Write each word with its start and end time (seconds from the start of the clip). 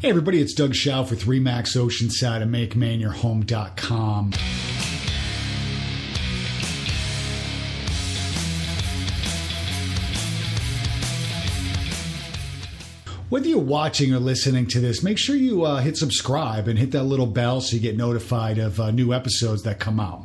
Hey, 0.00 0.08
everybody, 0.08 0.40
it's 0.40 0.54
Doug 0.54 0.72
Schauf 0.72 1.10
with 1.10 1.24
Remax 1.24 1.76
Oceanside 1.76 2.40
and 2.40 2.54
MakeMaine.com. 2.54 4.32
Whether 13.28 13.48
you're 13.48 13.58
watching 13.58 14.14
or 14.14 14.20
listening 14.20 14.68
to 14.68 14.80
this, 14.80 15.02
make 15.02 15.18
sure 15.18 15.36
you 15.36 15.64
uh, 15.64 15.82
hit 15.82 15.98
subscribe 15.98 16.66
and 16.66 16.78
hit 16.78 16.92
that 16.92 17.04
little 17.04 17.26
bell 17.26 17.60
so 17.60 17.76
you 17.76 17.82
get 17.82 17.98
notified 17.98 18.56
of 18.56 18.80
uh, 18.80 18.90
new 18.90 19.12
episodes 19.12 19.64
that 19.64 19.80
come 19.80 20.00
out. 20.00 20.24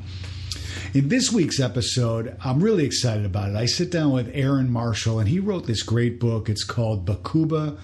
In 0.94 1.10
this 1.10 1.30
week's 1.30 1.60
episode, 1.60 2.38
I'm 2.46 2.64
really 2.64 2.86
excited 2.86 3.26
about 3.26 3.50
it. 3.50 3.57
I 3.57 3.66
sit 3.66 3.92
down 3.92 4.14
with 4.14 4.32
Aaron 4.34 4.71
Marshall, 4.71 5.20
and 5.20 5.28
he 5.28 5.42
wrote 5.42 5.68
this 5.68 5.84
great 5.84 6.21
book. 6.21 6.48
It's 6.48 6.64
called 6.64 7.05
Bakuba 7.05 7.77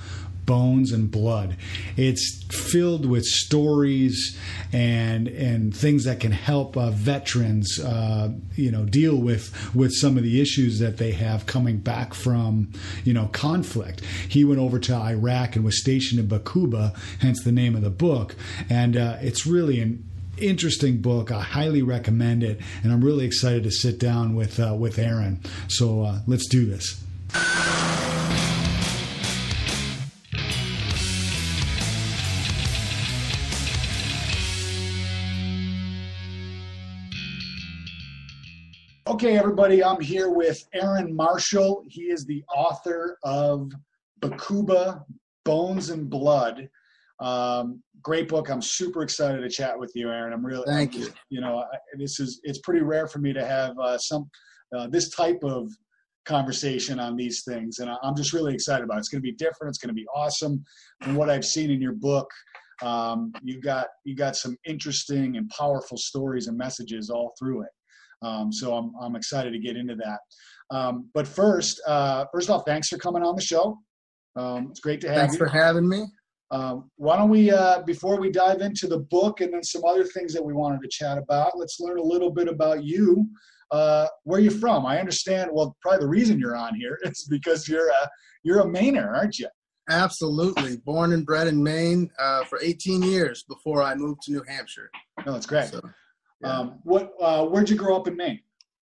bones 0.45 0.91
and 0.91 1.09
blood. 1.09 1.55
It's 1.97 2.43
filled 2.49 3.05
with 3.05 3.23
stories 3.25 4.37
and 4.73 5.27
and 5.27 5.75
things 5.75 6.05
that 6.05 6.19
can 6.19 6.31
help 6.31 6.77
uh, 6.77 6.91
veterans, 6.91 7.79
uh, 7.79 8.29
you 8.55 8.71
know, 8.71 8.85
deal 8.85 9.15
with 9.15 9.73
with 9.75 9.93
some 9.93 10.17
of 10.17 10.23
the 10.23 10.41
issues 10.41 10.79
that 10.79 10.97
they 10.97 11.11
have 11.11 11.45
coming 11.45 11.77
back 11.77 12.13
from 12.13 12.71
you 13.03 13.13
know 13.13 13.27
conflict. 13.27 14.01
He 14.27 14.43
went 14.43 14.59
over 14.59 14.79
to 14.79 14.93
Iraq 14.93 15.55
and 15.55 15.65
was 15.65 15.79
stationed 15.79 16.19
in 16.19 16.27
Bakuba, 16.27 16.95
hence 17.19 17.43
the 17.43 17.51
name 17.51 17.75
of 17.75 17.81
the 17.81 17.89
book. 17.89 18.35
And 18.69 18.97
uh, 18.97 19.17
it's 19.21 19.45
really 19.45 19.79
an 19.79 20.03
interesting 20.37 21.01
book. 21.01 21.31
I 21.31 21.41
highly 21.41 21.81
recommend 21.81 22.43
it, 22.43 22.59
and 22.83 22.91
I'm 22.91 23.03
really 23.03 23.25
excited 23.25 23.63
to 23.63 23.71
sit 23.71 23.99
down 23.99 24.35
with 24.35 24.59
uh, 24.59 24.75
with 24.77 24.99
Aaron. 24.99 25.39
So 25.67 26.03
uh, 26.03 26.19
let's 26.27 26.47
do 26.47 26.65
this. 26.65 27.01
Okay, 39.23 39.37
everybody, 39.37 39.83
I'm 39.83 40.01
here 40.01 40.31
with 40.31 40.67
Aaron 40.73 41.15
Marshall. 41.15 41.83
He 41.87 42.05
is 42.05 42.25
the 42.25 42.43
author 42.51 43.19
of 43.23 43.71
Bakuba 44.19 45.05
Bones 45.45 45.91
and 45.91 46.09
Blood. 46.09 46.67
Um, 47.19 47.83
great 48.01 48.27
book. 48.27 48.49
I'm 48.49 48.63
super 48.63 49.03
excited 49.03 49.41
to 49.41 49.47
chat 49.47 49.77
with 49.77 49.91
you, 49.93 50.09
Aaron. 50.09 50.33
I'm 50.33 50.43
really 50.43 50.65
thank 50.65 50.95
I'm 50.95 51.01
you. 51.01 51.13
You 51.29 51.41
know, 51.41 51.59
I, 51.59 51.77
this 51.99 52.19
is 52.19 52.41
it's 52.43 52.61
pretty 52.61 52.81
rare 52.81 53.05
for 53.05 53.19
me 53.19 53.31
to 53.31 53.45
have 53.45 53.77
uh, 53.77 53.99
some 53.99 54.27
uh, 54.75 54.87
this 54.87 55.09
type 55.11 55.43
of 55.43 55.69
conversation 56.25 56.99
on 56.99 57.15
these 57.15 57.43
things, 57.43 57.77
and 57.77 57.91
I, 57.91 57.97
I'm 58.01 58.15
just 58.15 58.33
really 58.33 58.55
excited 58.55 58.83
about 58.83 58.95
it. 58.95 59.01
It's 59.01 59.09
going 59.09 59.21
to 59.21 59.31
be 59.31 59.33
different. 59.33 59.69
It's 59.69 59.77
going 59.77 59.89
to 59.89 60.01
be 60.01 60.07
awesome. 60.15 60.65
From 61.03 61.13
what 61.13 61.29
I've 61.29 61.45
seen 61.45 61.69
in 61.69 61.79
your 61.79 61.93
book, 61.93 62.27
um, 62.81 63.33
you 63.43 63.61
got 63.61 63.85
you 64.03 64.15
got 64.15 64.35
some 64.35 64.57
interesting 64.65 65.37
and 65.37 65.47
powerful 65.49 65.97
stories 65.97 66.47
and 66.47 66.57
messages 66.57 67.11
all 67.11 67.35
through 67.37 67.61
it. 67.61 67.69
Um, 68.21 68.51
so 68.51 68.73
I'm 68.73 68.93
I'm 69.01 69.15
excited 69.15 69.51
to 69.51 69.59
get 69.59 69.77
into 69.77 69.95
that. 69.95 70.19
Um, 70.75 71.09
but 71.13 71.27
first, 71.27 71.81
uh, 71.85 72.25
first 72.33 72.49
off, 72.49 72.63
thanks 72.65 72.87
for 72.87 72.97
coming 72.97 73.23
on 73.23 73.35
the 73.35 73.41
show. 73.41 73.77
Um, 74.35 74.67
it's 74.71 74.79
great 74.79 75.01
to 75.01 75.07
have 75.07 75.17
Thanks 75.17 75.33
you. 75.33 75.39
Thanks 75.39 75.51
for 75.51 75.57
having 75.57 75.87
me. 75.87 76.05
Um, 76.51 76.89
why 76.97 77.17
don't 77.17 77.29
we, 77.29 77.49
uh, 77.49 77.81
before 77.83 78.19
we 78.19 78.29
dive 78.29 78.59
into 78.59 78.87
the 78.87 78.99
book 78.99 79.39
and 79.39 79.53
then 79.53 79.63
some 79.63 79.83
other 79.85 80.03
things 80.03 80.33
that 80.33 80.43
we 80.43 80.53
wanted 80.53 80.81
to 80.81 80.89
chat 80.89 81.17
about, 81.17 81.57
let's 81.57 81.79
learn 81.79 81.97
a 81.97 82.03
little 82.03 82.29
bit 82.29 82.49
about 82.49 82.83
you. 82.83 83.25
Uh, 83.71 84.05
where 84.23 84.41
you 84.41 84.51
from? 84.51 84.85
I 84.85 84.99
understand. 84.99 85.49
Well, 85.53 85.77
probably 85.81 86.01
the 86.01 86.09
reason 86.09 86.39
you're 86.39 86.57
on 86.57 86.75
here 86.75 86.99
is 87.03 87.25
because 87.29 87.67
you're 87.67 87.89
a 87.89 88.09
you're 88.43 88.61
a 88.61 88.65
Mainer, 88.65 89.15
aren't 89.15 89.39
you? 89.39 89.47
Absolutely. 89.89 90.77
Born 90.77 91.13
and 91.13 91.25
bred 91.25 91.47
in 91.47 91.61
Maine 91.61 92.09
uh, 92.19 92.43
for 92.45 92.59
18 92.61 93.01
years 93.03 93.43
before 93.47 93.83
I 93.83 93.95
moved 93.95 94.23
to 94.23 94.31
New 94.31 94.43
Hampshire. 94.47 94.89
No, 95.25 95.33
that's 95.33 95.45
great. 95.45 95.69
So, 95.69 95.81
yeah. 96.41 96.59
Um, 96.59 96.79
what? 96.83 97.13
Uh, 97.19 97.45
where'd 97.45 97.69
you 97.69 97.75
grow 97.75 97.95
up 97.95 98.07
in 98.07 98.15
Maine? 98.15 98.39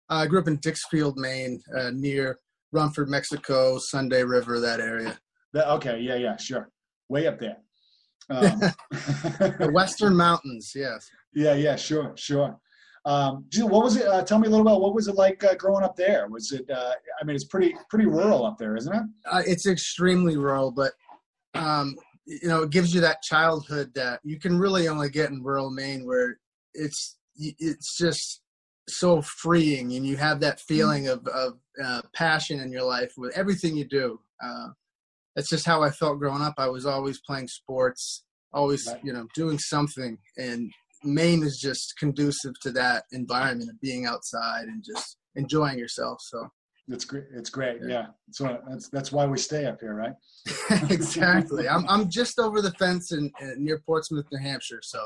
I 0.09 0.27
grew 0.27 0.41
up 0.41 0.49
in 0.49 0.59
Dixfield, 0.59 1.17
Maine, 1.17 1.61
uh, 1.77 1.91
near 1.95 2.39
Rumford, 2.73 3.09
Mexico, 3.09 3.79
Sunday 3.79 4.25
River, 4.25 4.61
that 4.61 4.81
area. 4.81 5.19
The, 5.53 5.71
okay, 5.73 5.99
yeah, 6.01 6.17
yeah, 6.17 6.37
sure, 6.37 6.71
way 7.09 7.27
up 7.27 7.39
there. 7.39 7.57
Um, 8.31 8.61
The 8.91 9.71
Western 9.73 10.17
Mountains, 10.17 10.73
yes. 10.75 11.09
yeah, 11.35 11.55
yeah, 11.55 11.77
sure, 11.77 12.13
sure. 12.17 12.59
Um, 13.05 13.47
what 13.59 13.85
was 13.85 13.97
it? 13.97 14.07
Uh, 14.07 14.23
tell 14.23 14.39
me 14.39 14.47
a 14.47 14.51
little 14.51 14.67
about 14.67 14.81
what 14.81 14.95
was 14.95 15.09
it 15.09 15.17
like 15.17 15.43
uh, 15.43 15.55
growing 15.55 15.83
up 15.83 15.97
there? 15.97 16.29
Was 16.29 16.53
it? 16.53 16.71
Uh, 16.71 16.93
I 17.21 17.25
mean, 17.25 17.35
it's 17.35 17.45
pretty 17.45 17.75
pretty 17.91 18.07
rural 18.07 18.47
up 18.47 18.59
there, 18.59 18.77
isn't 18.77 18.95
it? 18.95 19.03
Uh, 19.31 19.43
it's 19.45 19.67
extremely 19.67 20.37
rural, 20.37 20.71
but 20.71 20.93
um, 21.55 21.97
you 22.27 22.47
know, 22.49 22.63
it 22.63 22.71
gives 22.71 22.95
you 22.95 23.01
that 23.01 23.23
childhood 23.23 23.93
that 23.95 24.21
you 24.23 24.39
can 24.39 24.57
really 24.57 24.87
only 24.87 25.11
get 25.11 25.31
in 25.31 25.43
rural 25.43 25.71
Maine, 25.71 26.07
where 26.07 26.39
it's 26.75 27.17
it's 27.37 27.97
just 27.97 28.43
so 28.89 29.23
freeing, 29.23 29.93
and 29.95 30.07
you 30.07 30.17
have 30.17 30.41
that 30.41 30.61
feeling 30.61 31.09
of 31.09 31.27
of 31.29 31.55
uh, 31.83 32.03
passion 32.15 32.61
in 32.61 32.73
your 32.73 32.85
life 32.85 33.13
with 33.17 33.37
everything 33.37 33.77
you 33.77 33.85
do. 33.85 34.21
Uh, 34.43 34.69
that's 35.35 35.49
just 35.49 35.67
how 35.67 35.83
I 35.83 35.91
felt 35.91 36.19
growing 36.19 36.43
up. 36.43 36.55
I 36.59 36.69
was 36.69 36.85
always 36.87 37.21
playing 37.21 37.49
sports, 37.49 38.25
always 38.53 38.89
you 39.03 39.13
know 39.13 39.27
doing 39.35 39.59
something, 39.59 40.19
and 40.37 40.71
Maine 41.05 41.43
is 41.43 41.59
just 41.61 41.97
conducive 41.99 42.59
to 42.61 42.71
that 42.73 43.05
environment 43.13 43.71
of 43.71 43.81
being 43.81 44.07
outside 44.07 44.65
and 44.65 44.85
just 44.85 45.17
enjoying 45.37 45.79
yourself. 45.79 46.19
So. 46.23 46.49
It's 46.89 47.05
great. 47.05 47.25
It's 47.33 47.49
great. 47.49 47.79
Yeah. 47.81 47.89
Yeah. 47.89 48.07
So 48.33 48.59
that's 48.69 48.89
that's 48.89 49.13
why 49.13 49.25
we 49.25 49.39
stay 49.39 49.67
up 49.67 49.81
here, 49.81 49.95
right? 49.95 50.15
exactly. 50.91 51.69
I'm 51.69 51.89
I'm 51.89 52.11
just 52.11 52.41
over 52.41 52.61
the 52.61 52.73
fence 52.73 53.13
in, 53.13 53.31
in 53.41 53.65
near 53.65 53.79
Portsmouth, 53.87 54.27
New 54.33 54.43
Hampshire. 54.43 54.81
So 54.83 54.99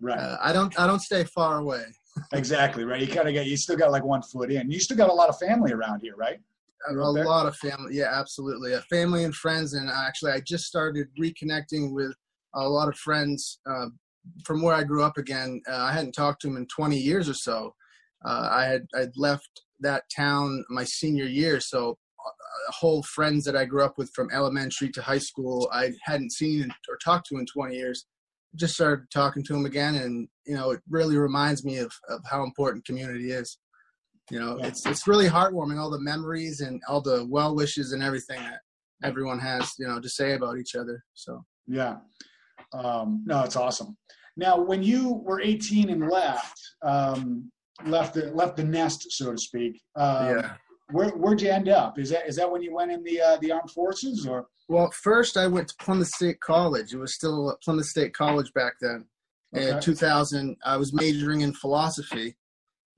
Right. 0.00 0.18
uh, 0.18 0.36
I 0.42 0.52
don't 0.52 0.78
I 0.78 0.86
don't 0.86 1.00
stay 1.00 1.24
far 1.24 1.58
away. 1.58 1.84
exactly. 2.32 2.84
Right. 2.84 3.00
You 3.00 3.08
kind 3.08 3.28
of 3.28 3.34
get. 3.34 3.46
You 3.46 3.56
still 3.56 3.76
got 3.76 3.90
like 3.92 4.04
one 4.04 4.22
foot 4.22 4.50
in. 4.50 4.70
You 4.70 4.80
still 4.80 4.96
got 4.96 5.10
a 5.10 5.12
lot 5.12 5.28
of 5.28 5.38
family 5.38 5.72
around 5.72 6.00
here, 6.00 6.14
right? 6.16 6.38
A, 6.88 6.92
You're 6.92 7.00
a 7.02 7.08
up 7.08 7.14
there? 7.14 7.24
lot 7.24 7.46
of 7.46 7.56
family. 7.56 7.94
Yeah, 7.96 8.10
absolutely. 8.12 8.72
A 8.74 8.80
family 8.82 9.24
and 9.24 9.34
friends, 9.34 9.74
and 9.74 9.88
actually, 9.90 10.32
I 10.32 10.40
just 10.40 10.64
started 10.64 11.08
reconnecting 11.20 11.92
with 11.92 12.14
a 12.54 12.66
lot 12.68 12.88
of 12.88 12.96
friends 12.96 13.58
uh, 13.68 13.86
from 14.44 14.62
where 14.62 14.74
I 14.74 14.82
grew 14.84 15.02
up. 15.02 15.18
Again, 15.18 15.60
uh, 15.70 15.76
I 15.76 15.92
hadn't 15.92 16.12
talked 16.12 16.42
to 16.42 16.48
them 16.48 16.56
in 16.56 16.66
20 16.66 16.96
years 16.96 17.28
or 17.28 17.34
so. 17.34 17.74
Uh, 18.24 18.48
I 18.50 18.64
had 18.64 18.86
I'd 18.94 19.16
left 19.16 19.48
that 19.80 20.04
town 20.14 20.64
my 20.70 20.84
senior 20.84 21.26
year, 21.26 21.60
so 21.60 21.90
uh, 21.90 22.72
whole 22.72 23.02
friends 23.02 23.44
that 23.44 23.56
I 23.56 23.64
grew 23.66 23.84
up 23.84 23.98
with 23.98 24.10
from 24.14 24.30
elementary 24.32 24.90
to 24.90 25.02
high 25.02 25.18
school, 25.18 25.68
I 25.72 25.92
hadn't 26.02 26.32
seen 26.32 26.70
or 26.88 26.96
talked 27.04 27.26
to 27.28 27.36
in 27.38 27.46
20 27.46 27.74
years. 27.76 28.06
Just 28.56 28.74
started 28.74 29.10
talking 29.10 29.42
to 29.44 29.54
him 29.54 29.66
again, 29.66 29.96
and 29.96 30.28
you 30.46 30.54
know, 30.54 30.70
it 30.72 30.80
really 30.88 31.16
reminds 31.16 31.64
me 31.64 31.78
of, 31.78 31.92
of 32.08 32.20
how 32.30 32.42
important 32.42 32.84
community 32.84 33.30
is. 33.32 33.58
You 34.30 34.40
know, 34.40 34.58
Yeah. 34.58 34.66
it's 34.66 34.84
it's 34.86 35.06
really 35.06 35.28
heartwarming 35.28 35.78
all 35.78 35.90
the 35.90 36.00
memories 36.00 36.60
and 36.60 36.82
all 36.88 37.00
the 37.00 37.26
well 37.28 37.54
wishes 37.54 37.92
and 37.92 38.02
everything 38.02 38.40
that 38.40 38.60
everyone 39.04 39.38
has, 39.38 39.72
you 39.78 39.86
know, 39.86 40.00
to 40.00 40.08
say 40.08 40.32
about 40.34 40.58
each 40.58 40.74
other. 40.74 41.04
So 41.14 41.44
Yeah. 41.66 41.98
Um, 42.72 43.22
no, 43.26 43.42
it's 43.44 43.56
awesome. 43.56 43.96
Now, 44.36 44.60
when 44.60 44.82
you 44.82 45.14
were 45.24 45.40
18 45.40 45.88
and 45.90 46.08
left, 46.10 46.58
um, 46.82 47.50
left 47.84 48.14
the 48.14 48.30
left 48.32 48.56
the 48.56 48.64
nest, 48.64 49.06
so 49.10 49.32
to 49.32 49.38
speak. 49.38 49.80
Um, 49.96 50.42
Where 50.90 51.10
where'd 51.10 51.40
you 51.42 51.50
end 51.50 51.68
up? 51.68 51.98
Is 51.98 52.10
that 52.10 52.28
is 52.28 52.36
that 52.36 52.50
when 52.50 52.62
you 52.62 52.74
went 52.74 52.92
in 52.92 53.02
the 53.02 53.20
uh, 53.20 53.36
the 53.38 53.52
armed 53.52 53.70
forces 53.70 54.26
or? 54.26 54.46
Well, 54.68 54.90
first 54.90 55.36
I 55.36 55.46
went 55.46 55.68
to 55.68 55.74
Plymouth 55.80 56.08
State 56.08 56.40
College. 56.40 56.92
It 56.92 56.98
was 56.98 57.14
still 57.14 57.50
at 57.50 57.60
Plymouth 57.62 57.86
State 57.86 58.14
College 58.14 58.52
back 58.52 58.74
then. 58.80 59.04
Okay. 59.56 59.70
In 59.70 59.80
2000, 59.80 60.56
I 60.64 60.76
was 60.76 60.92
majoring 60.92 61.40
in 61.42 61.52
philosophy, 61.52 62.36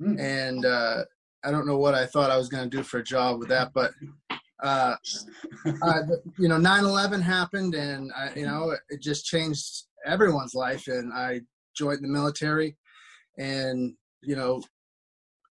Hmm. 0.00 0.18
and 0.18 0.64
uh, 0.64 1.04
I 1.44 1.50
don't 1.50 1.66
know 1.66 1.76
what 1.78 1.94
I 1.94 2.06
thought 2.06 2.30
I 2.30 2.36
was 2.36 2.48
going 2.48 2.68
to 2.68 2.76
do 2.76 2.82
for 2.82 2.98
a 2.98 3.04
job 3.04 3.38
with 3.38 3.48
that, 3.48 3.72
but 3.74 3.92
uh, 4.62 4.94
uh, 5.82 6.02
you 6.38 6.48
know, 6.48 6.56
9/11 6.56 7.22
happened, 7.22 7.74
and 7.74 8.10
I, 8.16 8.32
you 8.34 8.46
know, 8.46 8.74
it 8.90 9.00
just 9.02 9.24
changed 9.26 9.84
everyone's 10.06 10.54
life, 10.54 10.88
and 10.88 11.12
I 11.12 11.40
joined 11.76 12.02
the 12.02 12.08
military, 12.08 12.76
and 13.38 13.94
you 14.22 14.36
know, 14.36 14.62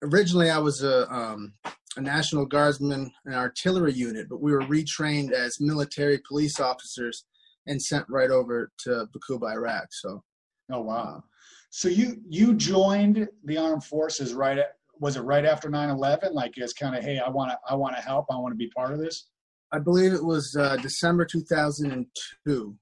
originally 0.03 0.51
I 0.51 0.59
was 0.59 0.83
a 0.83 1.13
um, 1.13 1.53
a 1.97 2.01
National 2.01 2.47
Guardsman 2.47 3.13
and 3.25 3.35
artillery 3.35 3.93
unit, 3.93 4.29
but 4.29 4.43
we 4.43 4.53
were 4.53 4.63
retrained 4.63 5.33
as 5.33 5.61
military 5.61 6.21
police 6.27 6.61
officers 6.61 7.25
and 7.67 7.81
sent 7.81 8.05
right 8.09 8.31
over 8.31 8.71
to 8.85 9.07
Bakuba, 9.15 9.53
Iraq. 9.53 9.87
So 9.91 10.23
Oh 10.71 10.81
uh, 10.81 10.83
wow! 10.83 11.25
So 11.71 11.89
you 11.89 12.17
you 12.29 12.55
joined 12.55 13.29
the 13.45 13.59
armed 13.59 13.85
forces 13.85 14.35
right 14.35 14.59
at 14.59 14.77
was 15.01 15.17
it 15.17 15.23
right 15.23 15.45
after 15.45 15.69
9/11? 15.69 16.33
Like 16.33 16.57
it's 16.57 16.73
kind 16.73 16.97
of 16.97 17.05
hey, 17.05 17.19
I 17.19 17.29
want 17.29 17.51
to 17.51 17.59
I 17.69 17.75
want 17.75 17.97
to 17.97 18.03
help. 18.03 18.27
I 18.31 18.37
want 18.37 18.53
to 18.53 18.57
be 18.57 18.69
part 18.69 18.93
of 18.93 18.99
this. 18.99 19.29
I 19.73 19.79
believe 19.79 20.13
it 20.13 20.25
was 20.25 20.57
uh, 20.59 20.77
December 20.77 21.25
2002. 21.25 22.77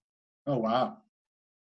Oh 0.46 0.56
wow! 0.58 0.98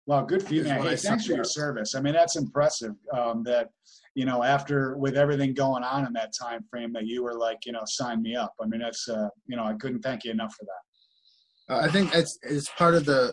Wow, 0.07 0.23
good 0.23 0.43
for 0.43 0.55
you, 0.55 0.65
man. 0.65 0.83
Hey, 0.83 0.97
thanks 0.97 1.27
for 1.27 1.35
your 1.35 1.45
service. 1.45 1.95
I 1.95 2.01
mean, 2.01 2.15
that's 2.15 2.37
impressive. 2.37 2.95
Um, 3.13 3.43
that 3.45 3.71
you 4.15 4.25
know, 4.27 4.43
after 4.43 4.97
with 4.97 5.17
everything 5.17 5.55
going 5.55 5.83
on 5.83 6.07
in 6.07 6.13
that 6.13 6.33
time 6.39 6.65
frame, 6.71 6.93
that 6.93 7.07
you 7.07 7.23
were 7.23 7.35
like, 7.35 7.59
you 7.65 7.73
know, 7.73 7.83
sign 7.87 8.23
me 8.23 8.37
up. 8.37 8.53
I 8.61 8.67
mean, 8.67 8.81
that's 8.81 9.09
uh, 9.09 9.29
you 9.47 9.57
know, 9.57 9.65
I 9.65 9.75
couldn't 9.75 10.03
thank 10.03 10.25
you 10.25 10.31
enough 10.31 10.55
for 10.55 10.65
that. 10.65 11.75
Uh, 11.75 11.87
I 11.87 11.91
think 11.91 12.15
it's 12.15 12.39
it's 12.43 12.69
part 12.77 12.95
of 12.95 13.05
the 13.05 13.33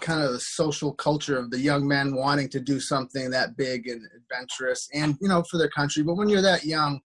kind 0.00 0.22
of 0.22 0.32
the 0.32 0.40
social 0.40 0.92
culture 0.92 1.38
of 1.38 1.50
the 1.50 1.58
young 1.58 1.86
men 1.86 2.14
wanting 2.14 2.48
to 2.48 2.60
do 2.60 2.80
something 2.80 3.30
that 3.30 3.56
big 3.56 3.86
and 3.86 4.02
adventurous 4.16 4.88
and 4.94 5.16
you 5.20 5.28
know 5.28 5.42
for 5.50 5.58
their 5.58 5.68
country 5.68 6.02
but 6.02 6.14
when 6.14 6.28
you're 6.28 6.42
that 6.42 6.64
young 6.64 7.00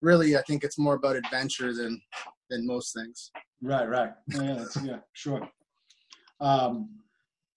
really 0.00 0.36
i 0.36 0.42
think 0.42 0.64
it's 0.64 0.78
more 0.78 0.94
about 0.94 1.14
adventure 1.14 1.74
than 1.74 2.00
than 2.50 2.66
most 2.66 2.94
things 2.94 3.30
right 3.62 3.88
right 3.88 4.12
yeah 4.28 4.54
that's, 4.54 4.76
yeah 4.82 4.98
sure 5.12 5.48
um, 6.40 6.88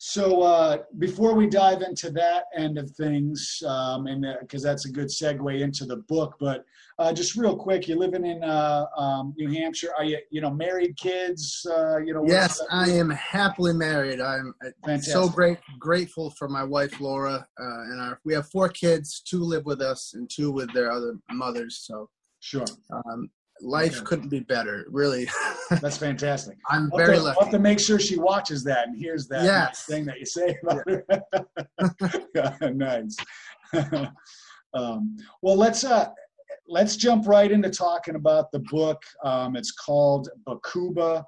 so 0.07 0.44
uh, 0.44 0.78
before 1.00 1.34
we 1.34 1.48
dive 1.48 1.81
into 1.81 2.12
that 2.12 2.44
end 2.56 2.78
of 2.78 2.92
things, 2.92 3.63
um, 3.66 4.06
and 4.06 4.24
because 4.40 4.63
uh, 4.63 4.69
that's 4.69 4.86
a 4.86 4.92
good 4.92 5.07
segue 5.07 5.60
into 5.60 5.84
the 5.84 5.96
book, 5.96 6.36
but 6.40 6.63
uh, 7.00 7.12
just 7.12 7.36
real 7.36 7.56
quick, 7.56 7.88
you're 7.88 7.98
living 7.98 8.24
in 8.24 8.44
uh, 8.44 8.86
um, 8.96 9.34
New 9.36 9.50
Hampshire. 9.50 9.90
Are 9.98 10.04
you, 10.04 10.19
you 10.30 10.42
know, 10.42 10.52
married, 10.52 10.96
kids? 10.96 11.66
Uh, 11.68 11.98
you 11.98 12.13
know. 12.13 12.24
Yes, 12.28 12.62
I 12.69 12.92
am 12.92 13.10
happily 13.10 13.74
married. 13.74 14.22
I'm 14.22 14.54
uh, 14.63 14.69
Fantastic. 14.86 15.12
so 15.12 15.28
great, 15.28 15.57
grateful 15.80 16.30
for 16.38 16.48
my 16.48 16.63
wife 16.63 17.02
Laura, 17.02 17.48
and 17.57 18.00
our. 18.00 18.19
We 18.24 18.36
have 18.36 18.48
four 18.50 18.69
kids. 18.69 19.24
Two 19.25 19.40
live 19.40 19.66
with 19.66 19.81
us, 19.81 20.13
and 20.13 20.30
two 20.30 20.52
with 20.52 20.72
their 20.72 20.92
other 20.92 21.18
mothers. 21.31 21.80
So. 21.84 22.10
Sure. 22.42 22.66
Um, 22.94 23.31
life 23.62 23.98
okay. 23.98 24.06
couldn't 24.06 24.30
be 24.30 24.42
better 24.42 24.86
really. 24.90 25.28
That's 25.81 25.98
fantastic. 25.98 26.57
I'm 26.69 26.90
we'll 26.92 27.06
very 27.06 27.18
to, 27.18 27.24
lucky 27.24 27.38
we'll 27.38 27.46
have 27.46 27.54
to 27.54 27.60
make 27.60 27.80
sure 27.80 28.00
she 28.00 28.18
watches 28.18 28.63
that 28.66 28.88
and 28.88 28.98
hears 28.98 29.28
that 29.28 29.44
yes. 29.44 29.86
thing 29.86 30.06
that 30.06 30.19
you 30.19 30.25
say 30.25 30.57
about 30.63 30.84
yeah. 32.36 32.52
her. 32.62 32.72
Nice. 32.74 33.16
Um, 34.74 35.16
well 35.42 35.56
let's 35.56 35.84
uh 35.86 36.10
let's 36.68 36.96
jump 36.96 37.28
right 37.28 37.52
into 37.52 37.69
talking 37.69 38.16
about 38.16 38.52
the 38.52 38.60
book. 38.72 39.02
Um, 39.24 39.56
it's 39.56 39.72
called 39.72 40.30
bakuba 40.48 41.24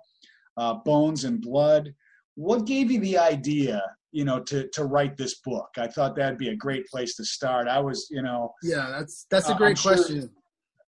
uh, 0.58 0.74
bones 0.86 1.24
and 1.24 1.42
blood. 1.42 1.94
What 2.36 2.66
gave 2.66 2.92
you 2.92 3.00
the 3.00 3.18
idea 3.18 3.82
you 4.12 4.26
know 4.26 4.40
to 4.44 4.68
to 4.70 4.86
write 4.86 5.18
this 5.18 5.40
book? 5.40 5.70
I 5.78 5.88
thought 5.88 6.16
that'd 6.16 6.38
be 6.38 6.50
a 6.50 6.56
great 6.56 6.88
place 6.88 7.16
to 7.16 7.26
start. 7.26 7.68
I 7.68 7.80
was 7.80 8.08
you 8.12 8.22
know 8.22 8.54
yeah 8.64 8.90
that's 8.92 9.26
that's 9.30 9.50
a 9.50 9.54
uh, 9.54 9.58
great 9.58 9.80
uh, 9.80 9.82
question. 9.82 10.22
sure, 10.22 10.30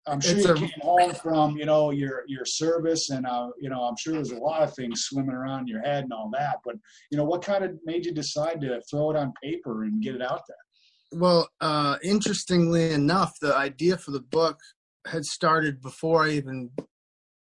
I'm 0.09 0.21
sure 0.21 0.37
it's 0.37 0.47
you 0.47 0.53
a, 0.53 0.57
came 0.57 0.71
home 0.81 1.15
from 1.15 1.57
you 1.57 1.67
know 1.67 1.91
your 1.91 2.25
your 2.27 2.45
service, 2.45 3.11
and 3.11 3.27
uh, 3.27 3.51
you 3.61 3.69
know 3.69 3.83
I'm 3.83 3.97
sure 3.97 4.15
there's 4.15 4.31
a 4.31 4.39
lot 4.39 4.63
of 4.63 4.75
things 4.75 5.03
swimming 5.03 5.35
around 5.35 5.61
in 5.61 5.67
your 5.69 5.83
head 5.83 6.05
and 6.05 6.13
all 6.13 6.31
that. 6.33 6.59
But 6.65 6.77
you 7.11 7.19
know, 7.19 7.25
what 7.25 7.43
kind 7.43 7.65
of 7.65 7.79
made 7.85 8.07
you 8.07 8.13
decide 8.13 8.61
to 8.63 8.81
throw 8.91 9.11
it 9.11 9.17
on 9.17 9.33
paper 9.43 9.85
and 9.85 10.03
get 10.03 10.15
it 10.15 10.23
out 10.23 10.43
there? 10.49 11.21
Well, 11.21 11.49
uh, 11.61 11.97
interestingly 12.03 12.93
enough, 12.93 13.33
the 13.41 13.55
idea 13.55 13.97
for 13.97 14.11
the 14.11 14.21
book 14.21 14.59
had 15.07 15.25
started 15.25 15.81
before 15.81 16.25
I 16.25 16.31
even 16.31 16.71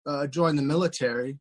uh, 0.06 0.26
joined 0.26 0.58
the 0.58 0.62
military. 0.62 1.38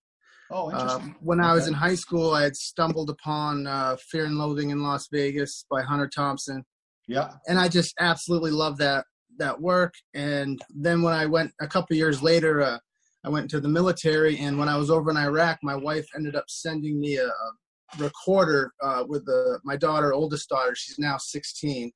Oh, 0.51 0.69
uh, 0.69 0.81
interesting. 0.81 1.15
when 1.21 1.39
okay. 1.39 1.49
I 1.49 1.53
was 1.53 1.67
in 1.67 1.73
high 1.73 1.95
school, 1.95 2.33
I 2.33 2.43
had 2.43 2.57
stumbled 2.57 3.09
upon 3.09 3.67
uh, 3.67 3.95
Fear 4.09 4.25
and 4.25 4.37
Loathing 4.37 4.71
in 4.71 4.83
Las 4.83 5.07
Vegas 5.11 5.65
by 5.71 5.81
Hunter 5.81 6.09
Thompson. 6.13 6.65
Yeah. 7.07 7.31
And 7.47 7.57
I 7.57 7.69
just 7.69 7.93
absolutely 7.99 8.51
love 8.51 8.77
that 8.79 9.05
that 9.41 9.59
work. 9.59 9.93
And 10.13 10.61
then 10.69 11.01
when 11.01 11.13
I 11.13 11.25
went 11.25 11.51
a 11.59 11.67
couple 11.67 11.95
years 11.95 12.21
later, 12.21 12.61
uh, 12.61 12.77
I 13.23 13.29
went 13.29 13.49
to 13.51 13.59
the 13.59 13.67
military. 13.67 14.37
And 14.39 14.57
when 14.57 14.69
I 14.69 14.77
was 14.77 14.89
over 14.89 15.11
in 15.11 15.17
Iraq, 15.17 15.59
my 15.61 15.75
wife 15.75 16.07
ended 16.15 16.35
up 16.35 16.45
sending 16.47 16.99
me 16.99 17.17
a, 17.17 17.29
recorder 17.99 18.71
uh, 18.81 19.03
with 19.05 19.25
the, 19.25 19.59
my 19.65 19.75
daughter, 19.75 20.13
oldest 20.13 20.47
daughter. 20.47 20.73
She's 20.73 20.97
now 20.97 21.17
16. 21.17 21.91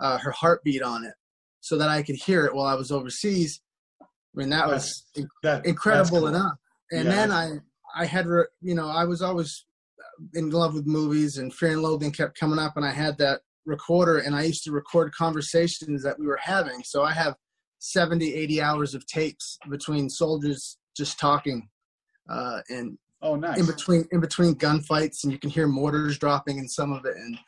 Uh, 0.00 0.18
her 0.18 0.30
heartbeat 0.30 0.82
on 0.82 1.04
it, 1.04 1.14
so 1.60 1.76
that 1.76 1.88
I 1.88 2.02
could 2.02 2.16
hear 2.16 2.44
it 2.46 2.54
while 2.54 2.66
I 2.66 2.74
was 2.74 2.90
overseas. 2.90 3.60
I 4.00 4.06
mean, 4.34 4.50
that 4.50 4.66
was 4.66 5.04
that, 5.42 5.66
incredible 5.66 6.20
cool. 6.20 6.28
enough. 6.28 6.54
And 6.90 7.04
yeah. 7.04 7.10
then 7.10 7.30
I, 7.30 7.50
I 7.94 8.04
had, 8.06 8.26
you 8.60 8.74
know, 8.74 8.88
I 8.88 9.04
was 9.04 9.22
always 9.22 9.64
in 10.34 10.50
love 10.50 10.74
with 10.74 10.86
movies, 10.86 11.38
and 11.38 11.52
Fear 11.52 11.72
and 11.72 11.82
Loathing 11.82 12.10
kept 12.10 12.38
coming 12.38 12.58
up, 12.58 12.76
and 12.76 12.84
I 12.84 12.90
had 12.90 13.18
that 13.18 13.42
recorder 13.64 14.18
and 14.18 14.34
I 14.34 14.42
used 14.42 14.64
to 14.64 14.72
record 14.72 15.12
conversations 15.14 16.02
that 16.02 16.18
we 16.18 16.26
were 16.26 16.40
having. 16.42 16.82
So 16.84 17.02
I 17.02 17.12
have 17.12 17.34
70, 17.78 18.34
80 18.34 18.62
hours 18.62 18.94
of 18.94 19.06
tapes 19.06 19.58
between 19.70 20.08
soldiers 20.08 20.78
just 20.96 21.18
talking. 21.18 21.68
Uh, 22.28 22.60
and 22.68 22.98
oh, 23.22 23.36
nice. 23.36 23.58
in 23.58 23.66
between, 23.66 24.06
in 24.12 24.20
between 24.20 24.54
gunfights 24.54 25.24
and 25.24 25.32
you 25.32 25.38
can 25.38 25.50
hear 25.50 25.66
mortars 25.66 26.18
dropping 26.18 26.58
in 26.58 26.68
some 26.68 26.92
of 26.92 27.04
it. 27.04 27.16
And, 27.16 27.38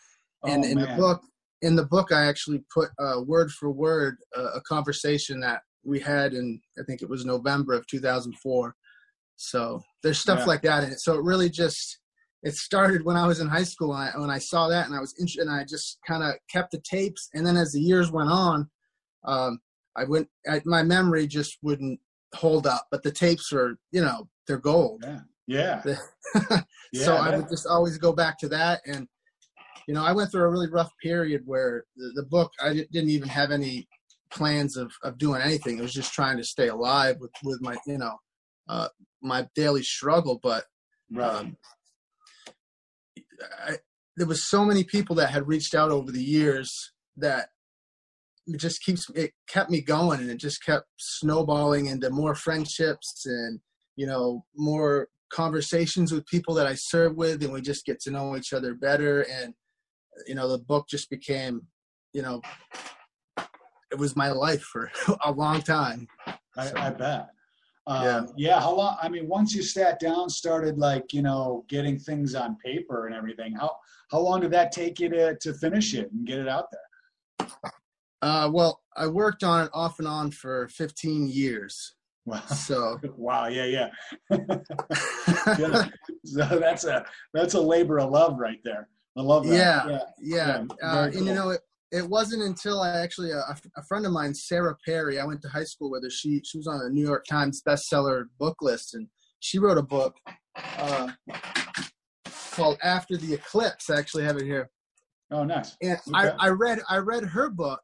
and 0.44 0.64
oh, 0.64 0.68
in 0.68 0.74
man. 0.76 0.88
the 0.88 0.96
book, 0.96 1.22
in 1.62 1.76
the 1.76 1.86
book, 1.86 2.12
I 2.12 2.26
actually 2.26 2.62
put 2.72 2.90
uh, 2.98 3.20
word 3.24 3.50
for 3.52 3.70
word 3.70 4.16
uh, 4.36 4.52
a 4.54 4.60
conversation 4.62 5.40
that 5.40 5.62
we 5.84 6.00
had 6.00 6.32
in, 6.32 6.60
I 6.78 6.82
think 6.84 7.02
it 7.02 7.08
was 7.08 7.24
November 7.24 7.74
of 7.74 7.86
2004. 7.86 8.74
So 9.36 9.82
there's 10.02 10.18
stuff 10.18 10.40
yeah. 10.40 10.44
like 10.46 10.62
that 10.62 10.84
in 10.84 10.90
it. 10.90 11.00
So 11.00 11.14
it 11.14 11.22
really 11.22 11.50
just, 11.50 11.98
it 12.44 12.54
started 12.54 13.04
when 13.04 13.16
I 13.16 13.26
was 13.26 13.40
in 13.40 13.48
high 13.48 13.64
school 13.64 13.88
when 13.88 13.98
I, 13.98 14.12
when 14.16 14.30
I 14.30 14.38
saw 14.38 14.68
that 14.68 14.86
and 14.86 14.94
I 14.94 15.00
was 15.00 15.14
interested 15.18 15.46
and 15.46 15.50
I 15.50 15.64
just 15.64 15.98
kind 16.06 16.22
of 16.22 16.34
kept 16.50 16.72
the 16.72 16.80
tapes 16.80 17.30
and 17.34 17.44
then 17.44 17.56
as 17.56 17.72
the 17.72 17.80
years 17.80 18.12
went 18.12 18.30
on, 18.30 18.68
um, 19.24 19.58
I 19.96 20.04
went 20.04 20.28
I, 20.48 20.60
my 20.66 20.82
memory 20.82 21.26
just 21.26 21.56
wouldn't 21.62 21.98
hold 22.34 22.66
up, 22.66 22.86
but 22.90 23.02
the 23.02 23.10
tapes 23.10 23.50
were 23.50 23.78
you 23.92 24.02
know 24.02 24.28
they're 24.46 24.58
gold. 24.58 25.04
Yeah, 25.46 25.82
yeah. 25.84 25.96
yeah 26.92 27.04
so 27.04 27.16
I 27.16 27.34
would 27.34 27.48
just 27.48 27.66
always 27.66 27.96
go 27.96 28.12
back 28.12 28.38
to 28.40 28.48
that 28.50 28.82
and 28.86 29.08
you 29.88 29.94
know 29.94 30.04
I 30.04 30.12
went 30.12 30.30
through 30.30 30.42
a 30.42 30.50
really 30.50 30.68
rough 30.68 30.90
period 31.02 31.42
where 31.46 31.84
the, 31.96 32.12
the 32.16 32.24
book 32.24 32.52
I 32.60 32.74
didn't 32.74 33.10
even 33.10 33.28
have 33.28 33.52
any 33.52 33.88
plans 34.30 34.76
of 34.76 34.92
of 35.02 35.16
doing 35.16 35.40
anything. 35.40 35.78
It 35.78 35.82
was 35.82 35.94
just 35.94 36.12
trying 36.12 36.36
to 36.36 36.44
stay 36.44 36.68
alive 36.68 37.16
with 37.20 37.32
with 37.42 37.62
my 37.62 37.76
you 37.86 37.98
know 37.98 38.18
uh, 38.68 38.88
my 39.22 39.48
daily 39.54 39.82
struggle, 39.82 40.38
but. 40.42 40.66
Right. 41.12 41.34
Um, 41.34 41.56
I, 43.66 43.76
there 44.16 44.26
was 44.26 44.48
so 44.48 44.64
many 44.64 44.84
people 44.84 45.16
that 45.16 45.30
had 45.30 45.48
reached 45.48 45.74
out 45.74 45.90
over 45.90 46.10
the 46.10 46.22
years 46.22 46.92
that 47.16 47.48
it 48.46 48.58
just 48.58 48.82
keeps 48.82 49.08
it 49.14 49.32
kept 49.48 49.70
me 49.70 49.80
going 49.80 50.20
and 50.20 50.30
it 50.30 50.36
just 50.36 50.64
kept 50.64 50.86
snowballing 50.98 51.86
into 51.86 52.10
more 52.10 52.34
friendships 52.34 53.24
and 53.26 53.60
you 53.96 54.06
know 54.06 54.44
more 54.54 55.08
conversations 55.32 56.12
with 56.12 56.26
people 56.26 56.54
that 56.54 56.66
I 56.66 56.74
serve 56.74 57.16
with 57.16 57.42
and 57.42 57.52
we 57.52 57.60
just 57.60 57.86
get 57.86 58.00
to 58.02 58.10
know 58.10 58.36
each 58.36 58.52
other 58.52 58.74
better 58.74 59.22
and 59.22 59.54
you 60.26 60.34
know 60.34 60.48
the 60.48 60.58
book 60.58 60.86
just 60.88 61.10
became 61.10 61.62
you 62.12 62.22
know 62.22 62.42
it 63.90 63.98
was 63.98 64.14
my 64.14 64.30
life 64.30 64.62
for 64.62 64.90
a 65.24 65.32
long 65.32 65.62
time 65.62 66.06
I. 66.56 66.70
I 66.76 66.90
bet 66.90 67.30
um, 67.86 68.04
yeah. 68.04 68.26
yeah. 68.36 68.60
How 68.60 68.74
long? 68.74 68.96
I 69.02 69.08
mean, 69.08 69.28
once 69.28 69.54
you 69.54 69.62
sat 69.62 70.00
down, 70.00 70.30
started 70.30 70.78
like 70.78 71.12
you 71.12 71.22
know 71.22 71.64
getting 71.68 71.98
things 71.98 72.34
on 72.34 72.56
paper 72.56 73.06
and 73.06 73.14
everything. 73.14 73.54
How 73.54 73.76
how 74.10 74.20
long 74.20 74.40
did 74.40 74.50
that 74.52 74.72
take 74.72 75.00
you 75.00 75.08
to 75.10 75.36
to 75.36 75.54
finish 75.54 75.94
it 75.94 76.10
and 76.12 76.26
get 76.26 76.38
it 76.38 76.48
out 76.48 76.66
there? 76.70 77.48
Uh, 78.22 78.48
well, 78.50 78.80
I 78.96 79.06
worked 79.06 79.44
on 79.44 79.66
it 79.66 79.70
off 79.74 79.98
and 79.98 80.08
on 80.08 80.30
for 80.30 80.66
15 80.68 81.26
years. 81.28 81.94
Wow. 82.24 82.40
So 82.46 82.98
wow, 83.16 83.48
yeah, 83.48 83.64
yeah. 83.64 83.88
yeah. 85.58 85.88
So 86.24 86.58
that's 86.58 86.84
a 86.84 87.04
that's 87.34 87.52
a 87.52 87.60
labor 87.60 87.98
of 88.00 88.10
love 88.10 88.38
right 88.38 88.60
there. 88.64 88.88
I 89.16 89.20
love 89.20 89.46
that. 89.46 89.54
Yeah, 89.54 89.86
yeah. 89.86 89.98
yeah. 90.20 90.64
yeah 90.80 90.88
uh, 90.88 91.10
cool. 91.10 91.18
And 91.18 91.26
you 91.26 91.34
know, 91.34 91.50
it, 91.50 91.60
it 91.92 92.08
wasn't 92.08 92.42
until 92.42 92.80
I 92.80 92.98
actually 92.98 93.32
uh, 93.32 93.42
a, 93.48 93.56
a, 93.76 93.82
friend 93.84 94.06
of 94.06 94.12
mine, 94.12 94.34
Sarah 94.34 94.76
Perry. 94.84 95.18
I 95.18 95.24
went 95.24 95.42
to 95.42 95.48
high 95.48 95.64
school 95.64 95.90
with 95.90 96.02
her. 96.02 96.10
She 96.10 96.40
she 96.44 96.58
was 96.58 96.66
on 96.66 96.80
a 96.80 96.88
New 96.88 97.04
York 97.04 97.24
Times 97.28 97.62
bestseller 97.66 98.24
book 98.38 98.56
list, 98.60 98.94
and 98.94 99.08
she 99.40 99.58
wrote 99.58 99.78
a 99.78 99.82
book 99.82 100.16
uh, 100.78 101.12
called 102.52 102.78
"After 102.82 103.16
the 103.16 103.34
Eclipse." 103.34 103.90
I 103.90 103.98
actually 103.98 104.24
have 104.24 104.36
it 104.36 104.44
here. 104.44 104.70
Oh, 105.30 105.44
nice. 105.44 105.76
And 105.82 105.98
okay. 106.08 106.30
I, 106.38 106.46
I 106.46 106.48
read 106.50 106.80
I 106.88 106.98
read 106.98 107.24
her 107.24 107.50
book, 107.50 107.80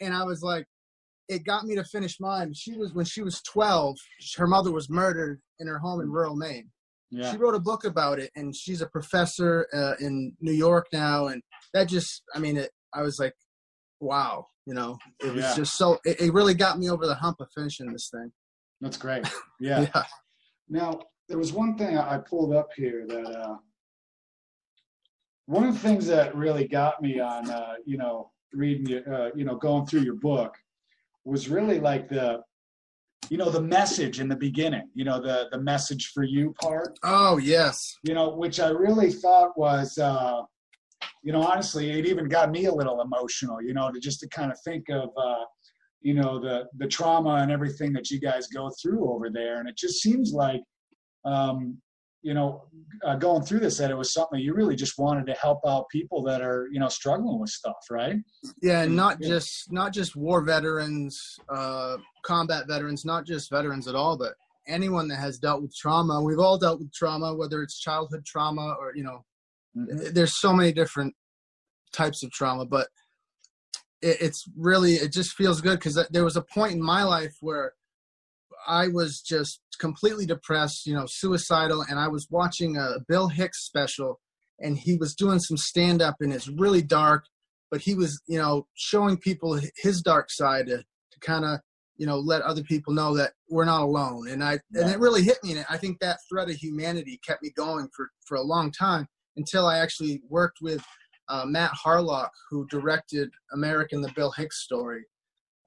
and 0.00 0.14
I 0.14 0.24
was 0.24 0.42
like, 0.42 0.66
it 1.28 1.44
got 1.44 1.64
me 1.64 1.74
to 1.76 1.84
finish 1.84 2.20
mine. 2.20 2.52
She 2.54 2.76
was 2.76 2.92
when 2.92 3.04
she 3.04 3.22
was 3.22 3.40
twelve. 3.42 3.96
Her 4.36 4.46
mother 4.46 4.72
was 4.72 4.90
murdered 4.90 5.40
in 5.58 5.66
her 5.66 5.78
home 5.78 6.00
in 6.00 6.10
rural 6.10 6.36
Maine. 6.36 6.70
Yeah. 7.12 7.30
She 7.30 7.36
wrote 7.36 7.54
a 7.54 7.60
book 7.60 7.84
about 7.84 8.18
it, 8.18 8.30
and 8.36 8.56
she's 8.56 8.80
a 8.80 8.86
professor 8.86 9.66
uh, 9.74 9.94
in 10.00 10.34
New 10.40 10.52
York 10.52 10.86
now. 10.94 11.26
And 11.26 11.42
that 11.74 11.88
just, 11.88 12.22
I 12.34 12.38
mean, 12.38 12.56
it, 12.56 12.70
I 12.94 13.02
was 13.02 13.18
like, 13.18 13.34
wow, 14.00 14.46
you 14.66 14.74
know, 14.74 14.98
it 15.20 15.32
was 15.32 15.44
yeah. 15.44 15.54
just 15.54 15.76
so, 15.76 15.98
it, 16.04 16.20
it, 16.20 16.32
really 16.32 16.54
got 16.54 16.78
me 16.78 16.90
over 16.90 17.06
the 17.06 17.14
hump 17.14 17.40
of 17.40 17.48
finishing 17.54 17.92
this 17.92 18.10
thing. 18.12 18.30
That's 18.80 18.96
great. 18.96 19.26
Yeah. 19.60 19.86
yeah. 19.94 20.02
Now, 20.68 21.00
there 21.28 21.38
was 21.38 21.52
one 21.52 21.78
thing 21.78 21.96
I 21.96 22.18
pulled 22.18 22.52
up 22.52 22.70
here 22.76 23.06
that, 23.06 23.26
uh, 23.26 23.56
one 25.46 25.64
of 25.64 25.74
the 25.74 25.80
things 25.80 26.06
that 26.06 26.34
really 26.34 26.66
got 26.66 27.00
me 27.00 27.20
on, 27.20 27.48
uh, 27.48 27.74
you 27.84 27.96
know, 27.96 28.32
reading, 28.52 28.86
you, 28.86 29.04
uh, 29.12 29.30
you 29.36 29.44
know, 29.44 29.56
going 29.56 29.86
through 29.86 30.00
your 30.00 30.16
book 30.16 30.56
was 31.24 31.48
really 31.48 31.78
like 31.78 32.08
the, 32.08 32.40
you 33.30 33.36
know, 33.36 33.50
the 33.50 33.60
message 33.60 34.18
in 34.18 34.28
the 34.28 34.36
beginning, 34.36 34.88
you 34.94 35.04
know, 35.04 35.20
the, 35.20 35.48
the 35.52 35.58
message 35.58 36.10
for 36.12 36.24
you 36.24 36.54
part. 36.60 36.98
Oh, 37.04 37.38
yes. 37.38 37.96
You 38.02 38.14
know, 38.14 38.30
which 38.30 38.58
I 38.58 38.68
really 38.70 39.12
thought 39.12 39.56
was, 39.56 39.96
uh, 39.98 40.42
you 41.22 41.32
know, 41.32 41.42
honestly, 41.42 41.90
it 41.90 42.06
even 42.06 42.28
got 42.28 42.50
me 42.50 42.66
a 42.66 42.74
little 42.74 43.00
emotional, 43.00 43.62
you 43.62 43.74
know, 43.74 43.90
to 43.90 44.00
just 44.00 44.20
to 44.20 44.28
kind 44.28 44.50
of 44.50 44.58
think 44.64 44.88
of, 44.90 45.10
uh, 45.16 45.44
you 46.00 46.14
know, 46.14 46.40
the 46.40 46.64
the 46.78 46.86
trauma 46.86 47.36
and 47.36 47.52
everything 47.52 47.92
that 47.92 48.10
you 48.10 48.20
guys 48.20 48.48
go 48.48 48.70
through 48.82 49.08
over 49.12 49.30
there, 49.30 49.60
and 49.60 49.68
it 49.68 49.76
just 49.76 50.02
seems 50.02 50.32
like, 50.32 50.60
um, 51.24 51.78
you 52.22 52.34
know, 52.34 52.64
uh, 53.04 53.16
going 53.16 53.42
through 53.42 53.60
this, 53.60 53.78
that 53.78 53.90
it 53.90 53.96
was 53.96 54.12
something 54.12 54.40
you 54.40 54.54
really 54.54 54.76
just 54.76 54.98
wanted 54.98 55.26
to 55.26 55.34
help 55.34 55.60
out 55.66 55.88
people 55.90 56.22
that 56.22 56.40
are, 56.40 56.68
you 56.72 56.80
know, 56.80 56.88
struggling 56.88 57.38
with 57.40 57.50
stuff, 57.50 57.76
right? 57.90 58.16
Yeah, 58.60 58.84
not 58.86 59.18
yeah. 59.20 59.28
just 59.28 59.72
not 59.72 59.92
just 59.92 60.16
war 60.16 60.40
veterans, 60.42 61.38
uh, 61.48 61.96
combat 62.24 62.66
veterans, 62.66 63.04
not 63.04 63.24
just 63.26 63.50
veterans 63.50 63.86
at 63.86 63.94
all, 63.94 64.16
but 64.16 64.34
anyone 64.66 65.08
that 65.08 65.16
has 65.16 65.38
dealt 65.38 65.62
with 65.62 65.74
trauma. 65.76 66.22
We've 66.22 66.38
all 66.38 66.58
dealt 66.58 66.80
with 66.80 66.92
trauma, 66.92 67.34
whether 67.34 67.62
it's 67.62 67.78
childhood 67.78 68.24
trauma 68.24 68.76
or 68.78 68.92
you 68.94 69.04
know, 69.04 69.10
mm-hmm. 69.10 69.31
Mm-hmm. 69.76 70.12
there's 70.12 70.38
so 70.38 70.52
many 70.52 70.72
different 70.72 71.14
types 71.92 72.22
of 72.22 72.30
trauma, 72.30 72.66
but 72.66 72.88
it, 74.02 74.18
it's 74.20 74.44
really 74.56 74.94
it 74.94 75.12
just 75.12 75.32
feels 75.32 75.60
good 75.60 75.78
because 75.78 75.98
there 76.10 76.24
was 76.24 76.36
a 76.36 76.42
point 76.42 76.72
in 76.72 76.82
my 76.82 77.04
life 77.04 77.34
where 77.40 77.72
I 78.66 78.88
was 78.88 79.20
just 79.20 79.60
completely 79.78 80.26
depressed, 80.26 80.86
you 80.86 80.94
know, 80.94 81.06
suicidal, 81.08 81.84
and 81.88 81.98
I 81.98 82.08
was 82.08 82.28
watching 82.30 82.76
a 82.76 82.98
Bill 83.08 83.28
Hicks 83.28 83.64
special, 83.64 84.20
and 84.60 84.76
he 84.76 84.96
was 84.96 85.14
doing 85.14 85.38
some 85.38 85.56
stand 85.56 86.02
up, 86.02 86.16
and 86.20 86.32
it's 86.32 86.48
really 86.48 86.82
dark, 86.82 87.24
but 87.70 87.80
he 87.80 87.94
was, 87.94 88.20
you 88.26 88.38
know, 88.38 88.66
showing 88.74 89.16
people 89.16 89.58
his 89.76 90.02
dark 90.02 90.30
side 90.30 90.66
to, 90.66 90.78
to 90.78 91.20
kind 91.20 91.44
of, 91.44 91.60
you 91.96 92.06
know, 92.06 92.18
let 92.18 92.42
other 92.42 92.62
people 92.62 92.92
know 92.92 93.16
that 93.16 93.32
we're 93.48 93.64
not 93.64 93.82
alone. 93.82 94.28
And 94.28 94.44
I 94.44 94.60
yeah. 94.70 94.82
and 94.82 94.90
it 94.90 95.00
really 95.00 95.22
hit 95.22 95.38
me, 95.42 95.52
and 95.52 95.64
I 95.70 95.78
think 95.78 95.98
that 96.00 96.18
thread 96.28 96.50
of 96.50 96.56
humanity 96.56 97.18
kept 97.26 97.42
me 97.42 97.50
going 97.56 97.88
for 97.96 98.10
for 98.26 98.36
a 98.36 98.42
long 98.42 98.70
time 98.70 99.08
until 99.36 99.66
I 99.66 99.78
actually 99.78 100.22
worked 100.28 100.58
with 100.60 100.84
uh, 101.28 101.44
Matt 101.46 101.72
Harlock, 101.72 102.30
who 102.50 102.66
directed 102.68 103.30
American 103.52 104.02
the 104.02 104.12
Bill 104.14 104.30
Hicks 104.32 104.62
story. 104.62 105.04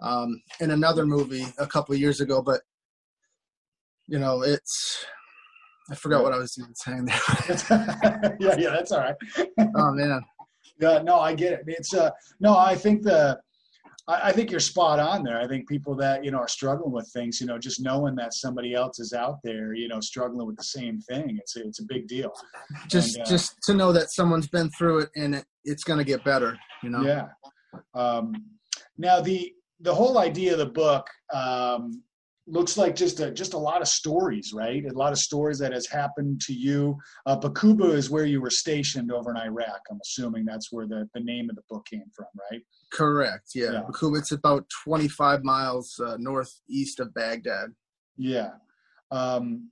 Um, 0.02 0.42
in 0.60 0.72
another 0.72 1.06
movie 1.06 1.46
a 1.58 1.66
couple 1.66 1.96
years 1.96 2.20
ago, 2.20 2.42
but 2.42 2.62
you 4.08 4.20
know, 4.20 4.42
it's 4.42 5.06
I 5.90 5.96
forgot 5.96 6.24
what 6.24 6.34
I 6.34 6.38
was 6.38 6.58
even 6.60 6.76
saying 6.76 7.06
there. 7.06 8.36
yeah, 8.40 8.56
yeah, 8.58 8.70
that's 8.72 8.92
all 8.92 9.00
right. 9.00 9.16
oh 9.76 9.92
man. 9.94 10.22
Yeah, 10.80 11.02
no, 11.02 11.20
I 11.20 11.34
get 11.34 11.54
it. 11.54 11.62
It's 11.68 11.94
uh 11.94 12.10
no, 12.40 12.58
I 12.58 12.76
think 12.76 13.04
the 13.04 13.40
I, 14.08 14.30
I 14.30 14.32
think 14.32 14.52
you're 14.52 14.60
spot 14.60 15.00
on 15.00 15.24
there. 15.24 15.40
I 15.40 15.48
think 15.48 15.68
people 15.68 15.96
that, 15.96 16.24
you 16.24 16.32
know, 16.32 16.40
are 16.40 16.48
struggling 16.48 16.92
with 16.92 17.10
things, 17.14 17.40
you 17.42 17.48
know, 17.48 17.58
just 17.58 17.82
knowing 17.82 18.16
that 18.16 18.34
somebody 18.34 18.74
else 18.74 19.00
is 19.00 19.14
out 19.14 19.40
there, 19.44 19.74
you 19.74 19.88
know, 19.88 20.00
struggling 20.00 20.46
with 20.48 20.58
the 20.58 20.64
same 20.64 21.00
thing, 21.02 21.38
it's 21.40 21.56
a, 21.56 21.68
it's 21.68 21.80
a 21.80 21.86
big 21.88 22.08
deal. 22.08 22.32
Just 22.90 23.18
and, 23.18 23.26
uh, 23.26 23.30
just 23.30 23.56
to 23.64 23.74
know 23.74 23.92
that 23.92 24.12
someone's 24.12 24.48
been 24.48 24.70
through 24.72 25.00
it 25.00 25.10
and 25.16 25.36
it, 25.36 25.46
it's 25.64 25.84
going 25.84 26.00
to 26.00 26.06
get 26.06 26.24
better, 26.24 26.58
you 26.84 26.90
know. 26.90 27.02
Yeah. 27.02 27.28
Um 27.94 28.34
now 28.98 29.20
the 29.20 29.52
the 29.82 29.94
whole 29.94 30.18
idea 30.18 30.54
of 30.54 30.60
the 30.60 30.66
book 30.66 31.08
um 31.34 32.02
looks 32.48 32.78
like 32.78 32.96
just 32.96 33.20
a 33.20 33.32
just 33.32 33.54
a 33.54 33.58
lot 33.58 33.82
of 33.82 33.88
stories, 33.88 34.54
right? 34.54 34.86
A 34.86 34.94
lot 34.94 35.12
of 35.12 35.18
stories 35.18 35.58
that 35.60 35.74
has 35.74 35.88
happened 35.88 36.42
to 36.42 36.54
you. 36.54 36.98
Uh, 37.26 37.40
is 37.82 38.10
where 38.10 38.26
you 38.26 38.42
were 38.42 38.50
stationed 38.50 39.12
over 39.12 39.32
in 39.32 39.38
Iraq. 39.38 39.82
I'm 39.90 40.00
assuming 40.04 40.46
that's 40.46 40.72
where 40.72 40.88
the, 40.88 41.08
the 41.14 41.20
name 41.20 41.50
of 41.50 41.56
the 41.56 41.64
book 41.70 41.86
came 41.86 42.06
from, 42.16 42.28
right? 42.52 42.62
Correct. 42.92 43.50
Yeah, 43.56 43.72
yeah. 43.72 43.82
Baquba. 43.90 44.20
It's 44.20 44.32
about 44.32 44.66
25 44.84 45.44
miles 45.44 46.00
uh, 46.06 46.18
northeast 46.20 47.00
of 47.00 47.14
Baghdad. 47.14 47.70
Yeah. 48.18 48.52
Um, 49.12 49.70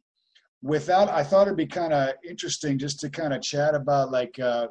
with 0.62 0.86
that, 0.88 1.10
I 1.10 1.24
thought 1.24 1.48
it'd 1.48 1.58
be 1.58 1.68
kind 1.68 1.94
of 1.94 2.14
interesting 2.28 2.80
just 2.80 3.00
to 3.02 3.10
kind 3.10 3.34
of 3.34 3.42
chat 3.42 3.76
about 3.76 4.12
like 4.12 4.40
uh, 4.40 4.68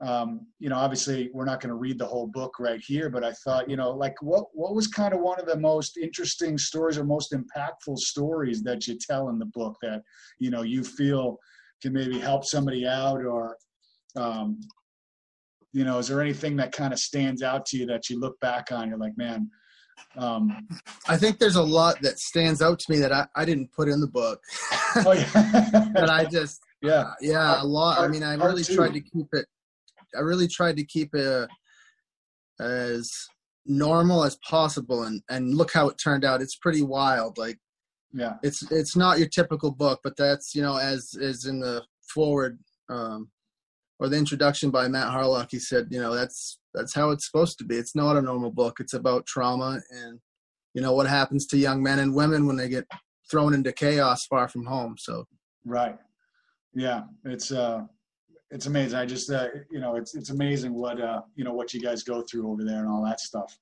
um, 0.00 0.46
you 0.60 0.68
know, 0.68 0.76
obviously 0.76 1.28
we're 1.32 1.44
not 1.44 1.60
going 1.60 1.70
to 1.70 1.74
read 1.74 1.98
the 1.98 2.06
whole 2.06 2.28
book 2.28 2.60
right 2.60 2.80
here, 2.80 3.10
but 3.10 3.24
I 3.24 3.32
thought, 3.32 3.68
you 3.68 3.76
know, 3.76 3.90
like 3.90 4.14
what 4.22 4.46
what 4.52 4.74
was 4.74 4.86
kind 4.86 5.12
of 5.12 5.20
one 5.20 5.40
of 5.40 5.46
the 5.46 5.58
most 5.58 5.96
interesting 5.96 6.56
stories 6.56 6.98
or 6.98 7.04
most 7.04 7.32
impactful 7.32 7.98
stories 7.98 8.62
that 8.62 8.86
you 8.86 8.96
tell 8.96 9.28
in 9.28 9.38
the 9.38 9.46
book 9.46 9.76
that 9.82 10.02
you 10.38 10.50
know 10.50 10.62
you 10.62 10.84
feel 10.84 11.38
can 11.82 11.92
maybe 11.92 12.18
help 12.18 12.44
somebody 12.44 12.86
out, 12.86 13.24
or 13.24 13.56
um, 14.14 14.60
you 15.72 15.84
know, 15.84 15.98
is 15.98 16.06
there 16.06 16.20
anything 16.20 16.56
that 16.56 16.70
kind 16.70 16.92
of 16.92 17.00
stands 17.00 17.42
out 17.42 17.66
to 17.66 17.76
you 17.76 17.86
that 17.86 18.08
you 18.08 18.20
look 18.20 18.38
back 18.38 18.70
on? 18.70 18.88
You're 18.88 18.98
like, 18.98 19.16
man. 19.16 19.50
Um, 20.16 20.68
I 21.08 21.16
think 21.16 21.40
there's 21.40 21.56
a 21.56 21.62
lot 21.62 22.00
that 22.02 22.20
stands 22.20 22.62
out 22.62 22.78
to 22.78 22.92
me 22.92 22.98
that 22.98 23.10
I, 23.10 23.26
I 23.34 23.44
didn't 23.44 23.72
put 23.72 23.88
in 23.88 24.00
the 24.00 24.06
book. 24.06 24.40
oh 24.94 25.10
yeah, 25.10 25.88
but 25.92 26.08
I 26.08 26.24
just 26.24 26.60
yeah 26.82 27.10
yeah 27.20 27.60
a 27.60 27.64
lot. 27.64 27.98
I 27.98 28.06
mean, 28.06 28.22
I 28.22 28.34
really 28.34 28.62
tried 28.62 28.92
to 28.92 29.00
keep 29.00 29.26
it 29.32 29.46
I 30.16 30.20
really 30.20 30.48
tried 30.48 30.76
to 30.76 30.84
keep 30.84 31.14
it 31.14 31.48
as 32.60 33.10
normal 33.66 34.24
as 34.24 34.36
possible 34.48 35.04
and 35.04 35.22
and 35.28 35.54
look 35.54 35.72
how 35.72 35.88
it 35.88 35.98
turned 36.02 36.24
out. 36.24 36.42
It's 36.42 36.56
pretty 36.56 36.82
wild 36.82 37.38
like 37.38 37.58
yeah. 38.12 38.34
it's 38.42 38.62
it's 38.70 38.96
not 38.96 39.18
your 39.18 39.28
typical 39.28 39.70
book 39.70 40.00
but 40.02 40.16
that's 40.16 40.54
you 40.54 40.62
know 40.62 40.78
as 40.78 41.14
is 41.14 41.44
in 41.44 41.60
the 41.60 41.84
forward 42.14 42.58
um 42.88 43.28
or 43.98 44.08
the 44.08 44.16
introduction 44.16 44.70
by 44.70 44.88
matt 44.88 45.08
harlock 45.08 45.48
he 45.50 45.58
said 45.58 45.88
you 45.90 46.00
know 46.00 46.14
that's 46.14 46.58
that's 46.78 46.94
how 46.94 47.10
it's 47.10 47.26
supposed 47.26 47.58
to 47.58 47.64
be. 47.64 47.76
It's 47.76 47.96
not 47.96 48.16
a 48.16 48.22
normal 48.22 48.50
book. 48.50 48.78
It's 48.80 48.94
about 48.94 49.26
trauma 49.26 49.80
and 49.90 50.20
you 50.74 50.82
know 50.82 50.92
what 50.92 51.08
happens 51.08 51.46
to 51.46 51.58
young 51.58 51.82
men 51.82 51.98
and 51.98 52.14
women 52.14 52.46
when 52.46 52.56
they 52.56 52.68
get 52.68 52.86
thrown 53.30 53.52
into 53.52 53.72
chaos 53.72 54.26
far 54.26 54.48
from 54.48 54.64
home. 54.64 54.96
So 54.98 55.24
right. 55.64 55.98
Yeah. 56.74 57.02
It's 57.24 57.50
uh 57.50 57.82
it's 58.50 58.66
amazing. 58.66 58.98
I 58.98 59.04
just, 59.04 59.30
uh, 59.30 59.48
you 59.70 59.80
know, 59.80 59.96
it's 59.96 60.14
it's 60.14 60.30
amazing 60.30 60.74
what 60.74 61.00
uh, 61.00 61.22
you 61.34 61.44
know 61.44 61.52
what 61.52 61.74
you 61.74 61.80
guys 61.80 62.02
go 62.02 62.22
through 62.22 62.50
over 62.50 62.64
there 62.64 62.78
and 62.78 62.88
all 62.88 63.04
that 63.04 63.20
stuff. 63.20 63.58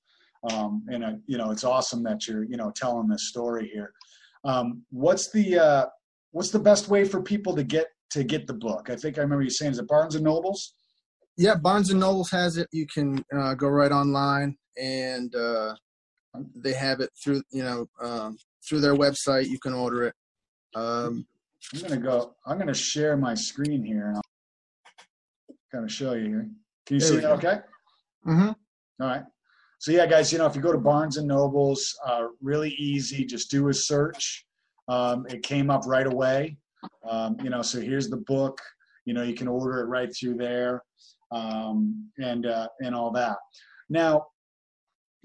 Um, 0.51 0.85
and 0.87 1.03
uh, 1.03 1.13
you 1.25 1.37
know, 1.37 1.51
it's 1.51 1.63
awesome 1.63 2.03
that 2.03 2.27
you're, 2.27 2.43
you 2.43 2.57
know, 2.57 2.71
telling 2.71 3.07
this 3.07 3.29
story 3.29 3.69
here. 3.73 3.93
Um, 4.45 4.83
what's 4.89 5.31
the 5.31 5.59
uh, 5.59 5.85
what's 6.31 6.51
the 6.51 6.59
best 6.59 6.87
way 6.87 7.03
for 7.03 7.21
people 7.21 7.55
to 7.55 7.63
get 7.63 7.87
to 8.11 8.23
get 8.23 8.47
the 8.47 8.53
book? 8.53 8.89
I 8.89 8.95
think 8.95 9.17
I 9.17 9.21
remember 9.21 9.43
you 9.43 9.49
saying 9.49 9.73
is 9.73 9.79
it 9.79 9.87
Barnes 9.87 10.15
and 10.15 10.23
Nobles? 10.23 10.73
Yeah, 11.35 11.55
Barnes 11.55 11.91
and 11.91 11.99
Nobles 11.99 12.31
has 12.31 12.57
it. 12.57 12.67
You 12.71 12.87
can 12.87 13.23
uh, 13.37 13.55
go 13.55 13.67
right 13.67 13.91
online 13.91 14.57
and 14.77 15.35
uh, 15.35 15.75
they 16.55 16.73
have 16.73 16.99
it 16.99 17.11
through, 17.21 17.43
you 17.51 17.63
know, 17.63 17.87
um, 18.01 18.37
through 18.67 18.81
their 18.81 18.95
website. 18.95 19.47
You 19.47 19.59
can 19.59 19.73
order 19.73 20.05
it. 20.05 20.15
Um, 20.75 21.27
I'm 21.73 21.81
gonna 21.81 21.97
go. 21.97 22.35
I'm 22.45 22.57
gonna 22.57 22.73
share 22.73 23.17
my 23.17 23.33
screen 23.33 23.83
here 23.83 24.13
kind 25.71 25.83
of 25.83 25.91
show 25.91 26.13
you 26.13 26.25
here. 26.25 26.49
Can 26.85 26.95
you 26.95 26.99
there 26.99 27.09
see 27.09 27.17
that 27.17 27.31
okay? 27.31 27.59
Mm-hmm. 28.25 28.49
All 28.49 28.55
right. 29.07 29.23
So 29.79 29.91
yeah, 29.91 30.07
guys, 30.07 30.31
you 30.31 30.39
know, 30.39 30.47
if 30.47 30.55
you 30.55 30.61
go 30.61 30.71
to 30.71 30.77
Barnes 30.77 31.17
and 31.17 31.27
Nobles, 31.27 31.95
uh, 32.05 32.27
really 32.41 32.71
easy. 32.71 33.25
Just 33.25 33.51
do 33.51 33.67
a 33.69 33.73
search. 33.73 34.45
Um, 34.87 35.25
it 35.29 35.43
came 35.43 35.69
up 35.69 35.85
right 35.85 36.07
away. 36.07 36.57
Um, 37.07 37.37
you 37.43 37.49
know, 37.49 37.61
so 37.61 37.79
here's 37.79 38.09
the 38.09 38.17
book. 38.17 38.59
You 39.05 39.13
know, 39.13 39.23
you 39.23 39.35
can 39.35 39.47
order 39.47 39.81
it 39.81 39.85
right 39.85 40.13
through 40.13 40.35
there, 40.35 40.83
um, 41.31 42.09
and 42.17 42.45
uh, 42.45 42.67
and 42.79 42.95
all 42.95 43.11
that. 43.11 43.37
Now, 43.89 44.27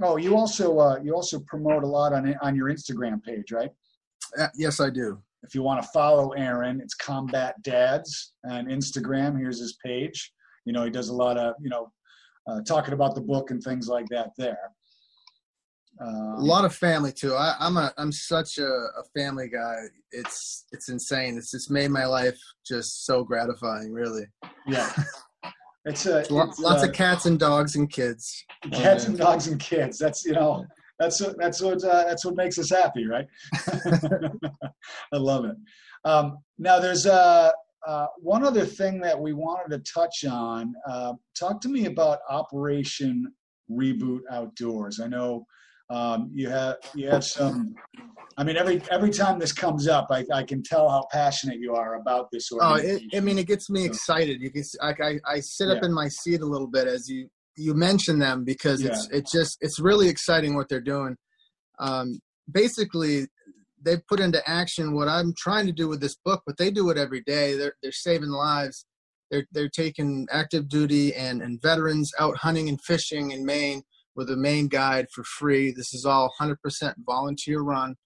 oh, 0.03 0.17
you 0.17 0.37
also 0.37 0.79
uh, 0.79 0.99
you 1.03 1.15
also 1.15 1.41
promote 1.41 1.83
a 1.83 1.87
lot 1.87 2.13
on 2.13 2.35
on 2.43 2.55
your 2.55 2.69
Instagram 2.69 3.23
page, 3.23 3.53
right? 3.53 3.71
Uh, 4.39 4.49
yes, 4.55 4.81
I 4.81 4.91
do. 4.91 5.21
If 5.43 5.55
you 5.55 5.63
want 5.63 5.83
to 5.83 5.89
follow 5.89 6.31
Aaron, 6.31 6.81
it's 6.81 6.95
Combat 6.95 7.55
Dads 7.63 8.35
on 8.49 8.67
Instagram. 8.67 9.39
Here's 9.39 9.59
his 9.59 9.77
page. 9.85 10.33
You 10.65 10.73
know, 10.73 10.85
he 10.85 10.91
does 10.91 11.09
a 11.09 11.15
lot 11.15 11.37
of, 11.37 11.55
you 11.61 11.69
know, 11.69 11.91
uh, 12.47 12.61
talking 12.63 12.95
about 12.95 13.15
the 13.15 13.21
book 13.21 13.51
and 13.51 13.63
things 13.63 13.89
like 13.89 14.07
that 14.11 14.31
there. 14.39 14.71
Um, 16.01 16.35
a 16.39 16.41
lot 16.41 16.65
of 16.65 16.75
family 16.75 17.13
too. 17.13 17.35
I, 17.35 17.55
am 17.61 17.77
a 17.77 17.93
I'm 17.99 18.13
such 18.13 18.59
a, 18.59 18.67
a, 18.67 19.05
family 19.15 19.49
guy. 19.49 19.75
It's 20.11 20.67
it's 20.73 20.89
insane. 20.89 21.37
It's 21.37 21.51
just 21.51 21.71
made 21.71 21.91
my 21.91 22.07
life 22.07 22.39
just 22.67 23.05
so 23.05 23.23
gratifying. 23.23 23.93
Really. 23.93 24.25
Yeah. 24.67 24.91
It's, 25.85 26.07
a, 26.07 26.21
it's 26.21 26.31
lots 26.31 26.61
uh, 26.63 26.87
of 26.87 26.93
cats 26.93 27.27
and 27.27 27.39
dogs 27.39 27.75
and 27.75 27.91
kids. 27.91 28.45
Cats 28.73 29.07
and 29.07 29.19
dogs 29.19 29.49
and 29.49 29.59
kids. 29.59 29.99
That's 29.99 30.25
you 30.25 30.33
know 30.33 30.65
that's 31.03 31.21
what 31.21 31.37
that's 31.39 31.61
what 31.61 31.83
uh, 31.85 32.05
that's 32.05 32.25
what 32.25 32.37
makes 32.37 32.59
us 32.59 32.71
happy, 32.71 33.07
right? 33.07 33.27
I 35.13 35.17
love 35.17 35.45
it. 35.45 35.57
Um, 36.05 36.39
now, 36.59 36.79
there's 36.79 37.07
uh, 37.07 37.51
uh, 37.87 38.07
one 38.19 38.45
other 38.45 38.65
thing 38.65 39.01
that 39.01 39.19
we 39.19 39.33
wanted 39.33 39.71
to 39.77 39.93
touch 39.93 40.25
on. 40.25 40.75
Uh, 40.89 41.15
talk 41.39 41.61
to 41.63 41.69
me 41.69 41.87
about 41.87 42.21
Operation 42.31 43.33
Reboot 43.71 44.21
Outdoors. 44.31 45.01
I 45.01 45.09
know 45.09 45.45
um, 45.91 46.31
you 46.33 46.49
have 46.49 46.77
you 46.95 47.09
have 47.09 47.25
some. 47.25 47.75
I 48.39 48.45
mean, 48.45 48.57
every 48.57 48.81
every 48.91 49.11
time 49.11 49.39
this 49.39 49.53
comes 49.53 49.89
up, 49.89 50.07
I, 50.11 50.25
I 50.33 50.43
can 50.45 50.63
tell 50.63 50.89
how 50.89 51.07
passionate 51.11 51.59
you 51.59 51.75
are 51.75 51.97
about 51.97 52.29
this. 52.33 52.49
Oh, 52.53 52.75
it, 52.75 53.03
I 53.15 53.21
mean, 53.21 53.39
it 53.39 53.47
gets 53.47 53.69
me 53.69 53.85
excited. 53.85 54.41
You 54.41 54.51
can, 54.51 54.63
I, 54.81 54.95
I, 55.03 55.19
I 55.27 55.41
sit 55.41 55.69
up 55.69 55.83
in 55.83 55.93
my 55.93 56.09
seat 56.09 56.41
a 56.41 56.47
little 56.47 56.67
bit 56.67 56.87
as 56.87 57.09
you 57.09 57.29
you 57.57 57.75
mention 57.75 58.19
them 58.19 58.45
because 58.45 58.83
yeah. 58.83 58.91
it's 58.91 59.09
it's 59.11 59.33
just 59.33 59.59
it's 59.61 59.81
really 59.81 60.09
exciting 60.09 60.55
what 60.55 60.69
they're 60.69 60.81
doing. 60.81 61.17
Um, 61.79 62.21
basically, 62.51 63.27
they've 63.83 64.07
put 64.09 64.21
into 64.21 64.47
action 64.49 64.95
what 64.95 65.09
I'm 65.09 65.35
trying 65.37 65.67
to 65.67 65.73
do 65.73 65.89
with 65.89 66.01
this 66.01 66.17
book, 66.25 66.43
but 66.47 66.57
they 66.57 66.71
do 66.71 66.91
it 66.91 66.99
every 66.99 67.23
day. 67.23 67.57
They're 67.57 67.75
they're 67.83 67.93
saving 67.93 68.31
lives. 68.31 68.87
They're 69.31 69.47
they're 69.53 69.69
taking 69.69 70.27
active 70.31 70.69
duty 70.69 71.15
and 71.15 71.43
and 71.43 71.61
veterans 71.61 72.13
out 72.21 72.37
hunting 72.39 72.69
and 72.69 72.81
fishing 72.83 73.31
in 73.33 73.45
Maine 73.45 73.83
with 74.15 74.31
a 74.31 74.37
Maine 74.37 74.69
guide 74.69 75.07
for 75.15 75.25
free. 75.25 75.73
This 75.73 75.95
is 75.95 76.05
all 76.05 76.31
100% 76.41 76.57
volunteer 77.07 77.61
run. 77.61 77.97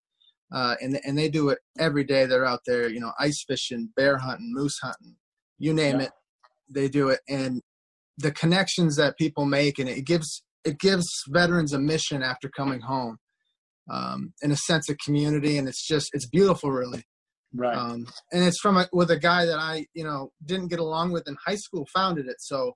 uh, 0.52 0.76
and 0.80 1.00
and 1.04 1.18
they 1.18 1.28
do 1.28 1.48
it 1.48 1.58
every 1.78 2.04
day. 2.04 2.26
They're 2.26 2.46
out 2.46 2.60
there, 2.66 2.88
you 2.88 3.00
know, 3.00 3.12
ice 3.18 3.44
fishing, 3.46 3.90
bear 3.96 4.18
hunting, 4.18 4.52
moose 4.54 4.78
hunting, 4.80 5.16
you 5.58 5.72
name 5.74 6.00
yeah. 6.00 6.06
it. 6.06 6.12
They 6.68 6.88
do 6.88 7.08
it, 7.08 7.20
and 7.28 7.62
the 8.18 8.32
connections 8.32 8.96
that 8.96 9.18
people 9.18 9.44
make, 9.44 9.78
and 9.78 9.88
it 9.88 10.04
gives 10.06 10.42
it 10.64 10.78
gives 10.78 11.06
veterans 11.28 11.72
a 11.72 11.78
mission 11.78 12.22
after 12.22 12.48
coming 12.48 12.80
home, 12.80 13.18
um, 13.90 14.32
and 14.42 14.52
a 14.52 14.56
sense 14.56 14.88
of 14.88 14.96
community, 15.04 15.58
and 15.58 15.68
it's 15.68 15.86
just 15.86 16.10
it's 16.12 16.26
beautiful, 16.26 16.70
really. 16.70 17.04
Right. 17.54 17.76
Um, 17.76 18.06
and 18.32 18.44
it's 18.44 18.60
from 18.60 18.76
a, 18.76 18.88
with 18.92 19.10
a 19.10 19.18
guy 19.18 19.46
that 19.46 19.58
I, 19.58 19.86
you 19.94 20.04
know, 20.04 20.30
didn't 20.44 20.68
get 20.68 20.78
along 20.80 21.12
with 21.12 21.26
in 21.28 21.36
high 21.46 21.54
school, 21.54 21.86
founded 21.94 22.26
it. 22.26 22.36
So 22.40 22.72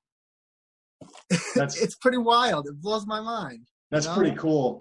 that's 1.54 1.76
it's 1.82 1.96
pretty 1.96 2.18
wild. 2.18 2.66
It 2.66 2.80
blows 2.80 3.06
my 3.06 3.20
mind. 3.20 3.66
That's 3.90 4.06
you 4.06 4.12
know? 4.12 4.18
pretty 4.18 4.36
cool. 4.36 4.80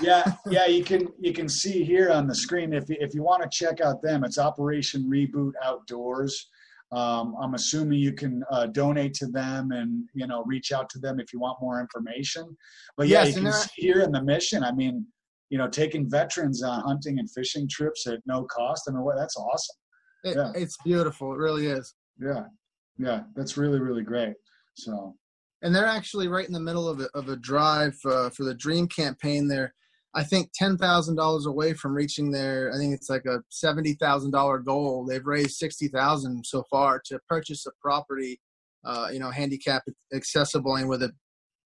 yeah, 0.00 0.32
yeah, 0.50 0.66
you 0.66 0.82
can 0.82 1.08
you 1.18 1.32
can 1.32 1.48
see 1.48 1.84
here 1.84 2.10
on 2.10 2.26
the 2.26 2.34
screen 2.34 2.72
if 2.72 2.84
if 2.88 3.14
you 3.14 3.22
want 3.22 3.42
to 3.42 3.48
check 3.52 3.80
out 3.80 4.02
them, 4.02 4.24
it's 4.24 4.38
Operation 4.38 5.04
Reboot 5.04 5.52
Outdoors. 5.62 6.48
Um, 6.92 7.34
I'm 7.42 7.54
assuming 7.54 7.98
you 7.98 8.12
can 8.12 8.44
uh, 8.50 8.66
donate 8.66 9.14
to 9.14 9.26
them 9.26 9.72
and 9.72 10.08
you 10.14 10.26
know 10.26 10.44
reach 10.44 10.72
out 10.72 10.88
to 10.90 10.98
them 10.98 11.18
if 11.18 11.32
you 11.32 11.40
want 11.40 11.60
more 11.60 11.80
information. 11.80 12.56
But 12.96 13.08
yeah, 13.08 13.24
yes, 13.24 13.36
you 13.36 13.42
can 13.42 13.52
see 13.52 13.70
here 13.76 14.02
in 14.02 14.12
the 14.12 14.22
mission. 14.22 14.62
I 14.62 14.72
mean, 14.72 15.04
you 15.50 15.58
know, 15.58 15.68
taking 15.68 16.08
veterans 16.08 16.62
on 16.62 16.82
hunting 16.82 17.18
and 17.18 17.30
fishing 17.30 17.68
trips 17.68 18.06
at 18.06 18.20
no 18.26 18.44
cost. 18.44 18.84
I 18.88 18.92
mean, 18.92 19.02
what 19.02 19.16
that's 19.16 19.36
awesome. 19.36 19.76
It, 20.24 20.36
yeah. 20.36 20.52
It's 20.54 20.76
beautiful. 20.84 21.32
It 21.32 21.38
really 21.38 21.66
is. 21.66 21.94
Yeah, 22.20 22.44
yeah, 22.98 23.22
that's 23.34 23.56
really 23.56 23.80
really 23.80 24.02
great. 24.02 24.34
So 24.74 25.16
and 25.62 25.74
they're 25.74 25.86
actually 25.86 26.28
right 26.28 26.46
in 26.46 26.52
the 26.52 26.60
middle 26.60 26.88
of 26.88 27.00
a, 27.00 27.08
of 27.14 27.28
a 27.28 27.36
drive 27.36 27.96
uh, 28.04 28.30
for 28.30 28.44
the 28.44 28.54
Dream 28.54 28.86
campaign. 28.86 29.48
They're, 29.48 29.74
I 30.16 30.24
think, 30.24 30.50
ten 30.54 30.78
thousand 30.78 31.16
dollars 31.16 31.46
away 31.46 31.74
from 31.74 31.94
reaching 31.94 32.30
their. 32.30 32.72
I 32.74 32.78
think 32.78 32.94
it's 32.94 33.10
like 33.10 33.26
a 33.26 33.42
seventy 33.50 33.92
thousand 33.94 34.30
dollar 34.30 34.58
goal. 34.58 35.04
They've 35.04 35.24
raised 35.24 35.56
sixty 35.56 35.88
thousand 35.88 36.44
so 36.46 36.64
far 36.70 37.00
to 37.06 37.18
purchase 37.28 37.66
a 37.66 37.70
property, 37.82 38.40
uh, 38.84 39.08
you 39.12 39.18
know, 39.18 39.30
handicap 39.30 39.82
accessible 40.14 40.76
and 40.76 40.88
with 40.88 41.02
a 41.02 41.12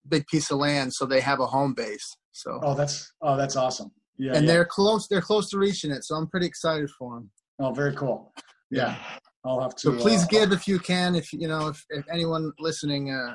big 0.09 0.27
piece 0.27 0.51
of 0.51 0.59
land, 0.59 0.93
so 0.93 1.07
they 1.07 1.21
have 1.21 1.41
a 1.41 1.47
home 1.47 1.75
base. 1.75 2.17
So. 2.33 2.59
Oh, 2.63 2.75
that's 2.75 3.13
oh, 3.23 3.37
that's 3.37 3.57
awesome. 3.57 3.93
Yeah. 4.19 4.33
And 4.35 4.45
yeah. 4.45 4.53
they're 4.53 4.65
close. 4.65 5.07
They're 5.09 5.21
close 5.21 5.49
to 5.51 5.59
reaching 5.59 5.91
it, 5.91 6.05
so 6.05 6.17
I'm 6.17 6.29
pretty 6.29 6.47
excited 6.47 6.91
for 6.99 7.15
them. 7.15 7.31
Oh, 7.61 7.73
very 7.73 7.95
cool. 7.95 8.33
Yeah. 8.71 8.97
I'll 9.45 9.61
have 9.61 9.75
to. 9.77 9.81
So 9.81 9.97
please 9.97 10.25
uh, 10.25 10.29
give 10.29 10.53
if 10.53 10.69
you 10.69 10.79
can. 10.79 11.15
If 11.15 11.33
you 11.33 11.49
know, 11.49 11.69
if, 11.69 11.85
if 11.91 12.05
anyone 12.13 12.53
listening 12.59 13.11
uh, 13.11 13.35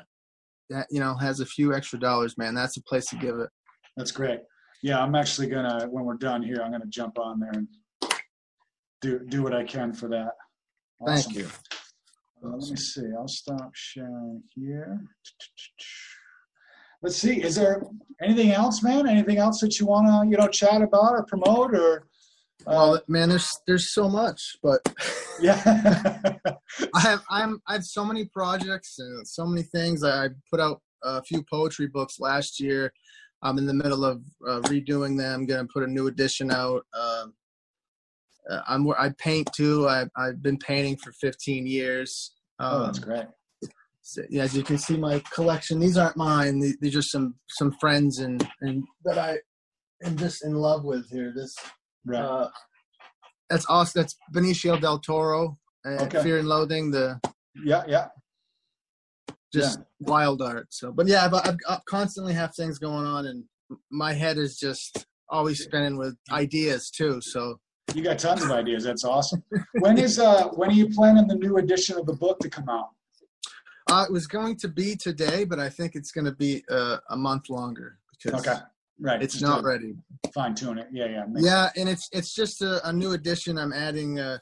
that 0.70 0.86
you 0.90 1.00
know 1.00 1.14
has 1.16 1.40
a 1.40 1.46
few 1.46 1.74
extra 1.74 1.98
dollars, 1.98 2.36
man, 2.38 2.54
that's 2.54 2.76
a 2.76 2.82
place 2.82 3.06
to 3.06 3.16
give 3.16 3.36
it. 3.38 3.48
That's 3.96 4.12
great. 4.12 4.40
Yeah, 4.82 5.02
I'm 5.02 5.14
actually 5.14 5.48
gonna 5.48 5.86
when 5.90 6.04
we're 6.04 6.14
done 6.14 6.42
here, 6.42 6.60
I'm 6.62 6.70
gonna 6.70 6.86
jump 6.86 7.18
on 7.18 7.40
there 7.40 7.52
and 7.52 7.68
do 9.00 9.20
do 9.28 9.42
what 9.42 9.54
I 9.54 9.64
can 9.64 9.92
for 9.92 10.08
that. 10.08 10.32
Awesome. 11.00 11.32
Thank 11.32 11.36
you. 11.36 11.48
Uh, 12.44 12.56
let 12.56 12.70
me 12.70 12.76
see. 12.76 13.06
I'll 13.18 13.28
stop 13.28 13.70
sharing 13.74 14.42
here. 14.54 15.00
Let's 17.02 17.16
see. 17.16 17.42
Is 17.42 17.54
there 17.54 17.82
anything 18.22 18.50
else, 18.50 18.82
man? 18.82 19.08
Anything 19.08 19.38
else 19.38 19.60
that 19.60 19.78
you 19.78 19.86
wanna 19.86 20.28
you 20.28 20.36
know 20.36 20.48
chat 20.48 20.82
about 20.82 21.12
or 21.12 21.24
promote 21.24 21.74
or? 21.74 22.06
well, 22.66 23.00
man, 23.06 23.28
there's 23.28 23.60
there's 23.66 23.90
so 23.90 24.08
much, 24.08 24.56
but 24.62 24.80
yeah, 25.40 25.62
I 26.94 27.00
have 27.00 27.22
I'm 27.30 27.60
I 27.66 27.74
have 27.74 27.84
so 27.84 28.04
many 28.04 28.24
projects 28.24 28.98
and 28.98 29.26
so 29.26 29.46
many 29.46 29.62
things. 29.62 30.02
I 30.02 30.30
put 30.50 30.60
out 30.60 30.80
a 31.02 31.22
few 31.22 31.44
poetry 31.48 31.86
books 31.86 32.18
last 32.18 32.58
year. 32.58 32.92
I'm 33.42 33.58
in 33.58 33.66
the 33.66 33.74
middle 33.74 34.04
of 34.04 34.22
uh, 34.46 34.60
redoing 34.62 35.16
them. 35.18 35.46
Going 35.46 35.66
to 35.66 35.72
put 35.72 35.82
a 35.82 35.86
new 35.86 36.06
edition 36.06 36.50
out. 36.50 36.84
Um, 36.98 37.34
uh, 38.50 38.60
I'm 38.66 38.88
I 38.90 39.10
paint 39.18 39.48
too. 39.54 39.88
I 39.88 40.06
I've 40.16 40.42
been 40.42 40.58
painting 40.58 40.96
for 40.96 41.12
15 41.12 41.66
years. 41.66 42.32
Um, 42.58 42.72
oh, 42.72 42.86
that's 42.86 42.98
great. 42.98 43.26
So, 44.02 44.22
yeah, 44.30 44.44
as 44.44 44.56
you 44.56 44.62
can 44.62 44.78
see, 44.78 44.96
my 44.96 45.20
collection. 45.32 45.80
These 45.80 45.98
aren't 45.98 46.16
mine. 46.16 46.60
These, 46.60 46.78
these 46.80 46.96
are 46.96 47.02
some 47.02 47.34
some 47.48 47.72
friends 47.80 48.20
and 48.20 48.48
and 48.60 48.84
that 49.04 49.18
I 49.18 49.38
am 50.04 50.16
just 50.16 50.44
in 50.44 50.54
love 50.54 50.84
with 50.84 51.10
here. 51.10 51.32
This 51.34 51.56
Right. 52.06 52.22
Uh, 52.22 52.48
that's 53.50 53.66
awesome. 53.68 54.02
That's 54.02 54.16
Benicio 54.34 54.80
del 54.80 55.00
Toro. 55.00 55.58
Uh, 55.84 56.04
okay. 56.04 56.22
Fear 56.22 56.38
and 56.38 56.48
Loathing. 56.48 56.90
The 56.90 57.20
yeah, 57.64 57.82
yeah. 57.86 58.08
Just 59.60 59.78
yeah. 59.78 60.08
wild 60.08 60.42
art. 60.42 60.66
So, 60.70 60.92
but 60.92 61.06
yeah, 61.06 61.26
I've, 61.26 61.56
I've, 61.68 61.84
constantly 61.86 62.34
have 62.34 62.54
things 62.54 62.78
going 62.78 63.06
on, 63.06 63.26
and 63.26 63.44
my 63.90 64.12
head 64.12 64.38
is 64.38 64.58
just 64.58 65.06
always 65.28 65.62
spinning 65.62 65.96
with 65.96 66.16
ideas 66.30 66.90
too. 66.90 67.20
So 67.20 67.58
you 67.94 68.02
got 68.02 68.18
tons 68.18 68.42
of 68.42 68.50
ideas. 68.50 68.84
That's 68.84 69.04
awesome. 69.04 69.42
When 69.80 69.98
is 69.98 70.18
uh 70.18 70.48
when 70.48 70.70
are 70.70 70.74
you 70.74 70.88
planning 70.88 71.26
the 71.26 71.36
new 71.36 71.56
edition 71.58 71.98
of 71.98 72.06
the 72.06 72.14
book 72.14 72.38
to 72.40 72.50
come 72.50 72.68
out? 72.68 72.88
Uh, 73.88 74.04
it 74.08 74.12
was 74.12 74.26
going 74.26 74.56
to 74.56 74.68
be 74.68 74.96
today, 74.96 75.44
but 75.44 75.60
I 75.60 75.68
think 75.68 75.94
it's 75.94 76.10
going 76.10 76.24
to 76.24 76.32
be 76.32 76.64
uh, 76.68 76.96
a 77.10 77.16
month 77.16 77.48
longer 77.48 77.98
because 78.10 78.46
okay. 78.46 78.58
Right. 78.98 79.22
It's 79.22 79.42
not 79.42 79.62
ready. 79.62 79.94
Fine 80.32 80.54
tune 80.54 80.78
it. 80.78 80.88
Yeah, 80.90 81.06
yeah. 81.06 81.24
Yeah, 81.36 81.70
and 81.76 81.88
it's 81.88 82.08
it's 82.12 82.34
just 82.34 82.62
a, 82.62 82.86
a 82.88 82.92
new 82.92 83.12
addition. 83.12 83.58
I'm 83.58 83.72
adding 83.72 84.18
uh, 84.18 84.38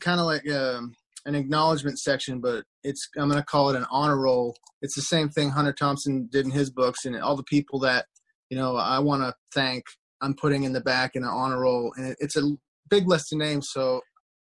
kind 0.00 0.18
of 0.18 0.26
like 0.26 0.50
um, 0.50 0.94
an 1.24 1.34
acknowledgement 1.34 1.98
section, 1.98 2.40
but 2.40 2.64
it's 2.82 3.08
I'm 3.16 3.28
going 3.28 3.40
to 3.40 3.44
call 3.44 3.70
it 3.70 3.76
an 3.76 3.86
honor 3.90 4.18
roll. 4.18 4.56
It's 4.80 4.94
the 4.94 5.02
same 5.02 5.28
thing 5.28 5.50
Hunter 5.50 5.72
Thompson 5.72 6.28
did 6.30 6.44
in 6.44 6.50
his 6.50 6.70
books, 6.70 7.04
and 7.04 7.16
all 7.20 7.36
the 7.36 7.44
people 7.44 7.78
that 7.80 8.06
you 8.50 8.56
know 8.56 8.76
I 8.76 8.98
want 8.98 9.22
to 9.22 9.34
thank. 9.54 9.84
I'm 10.20 10.34
putting 10.34 10.62
in 10.62 10.72
the 10.72 10.80
back 10.80 11.12
in 11.14 11.24
an 11.24 11.28
honor 11.28 11.60
roll, 11.60 11.92
and 11.96 12.14
it's 12.20 12.36
a 12.36 12.52
big 12.88 13.08
list 13.08 13.32
of 13.32 13.38
names. 13.38 13.68
So 13.70 14.00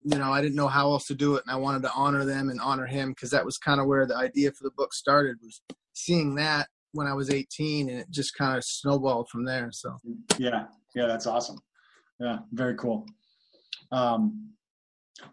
you 0.03 0.17
know 0.17 0.31
I 0.31 0.41
didn't 0.41 0.55
know 0.55 0.67
how 0.67 0.91
else 0.91 1.05
to 1.07 1.15
do 1.15 1.35
it, 1.35 1.43
and 1.45 1.53
I 1.53 1.57
wanted 1.57 1.83
to 1.83 1.91
honor 1.93 2.25
them 2.25 2.49
and 2.49 2.59
honor 2.61 2.85
him 2.85 3.09
because 3.09 3.31
that 3.31 3.45
was 3.45 3.57
kind 3.57 3.79
of 3.79 3.87
where 3.87 4.05
the 4.05 4.17
idea 4.17 4.51
for 4.51 4.63
the 4.63 4.71
book 4.71 4.93
started. 4.93 5.37
Was 5.41 5.61
seeing 5.93 6.35
that 6.35 6.67
when 6.91 7.07
I 7.07 7.13
was 7.13 7.29
18, 7.29 7.89
and 7.89 7.99
it 7.99 8.07
just 8.11 8.35
kind 8.37 8.57
of 8.57 8.63
snowballed 8.65 9.29
from 9.31 9.45
there. 9.45 9.69
So 9.71 9.97
yeah, 10.37 10.65
yeah, 10.95 11.05
that's 11.05 11.27
awesome. 11.27 11.59
Yeah, 12.19 12.39
very 12.51 12.75
cool. 12.75 13.05
Um, 13.91 14.51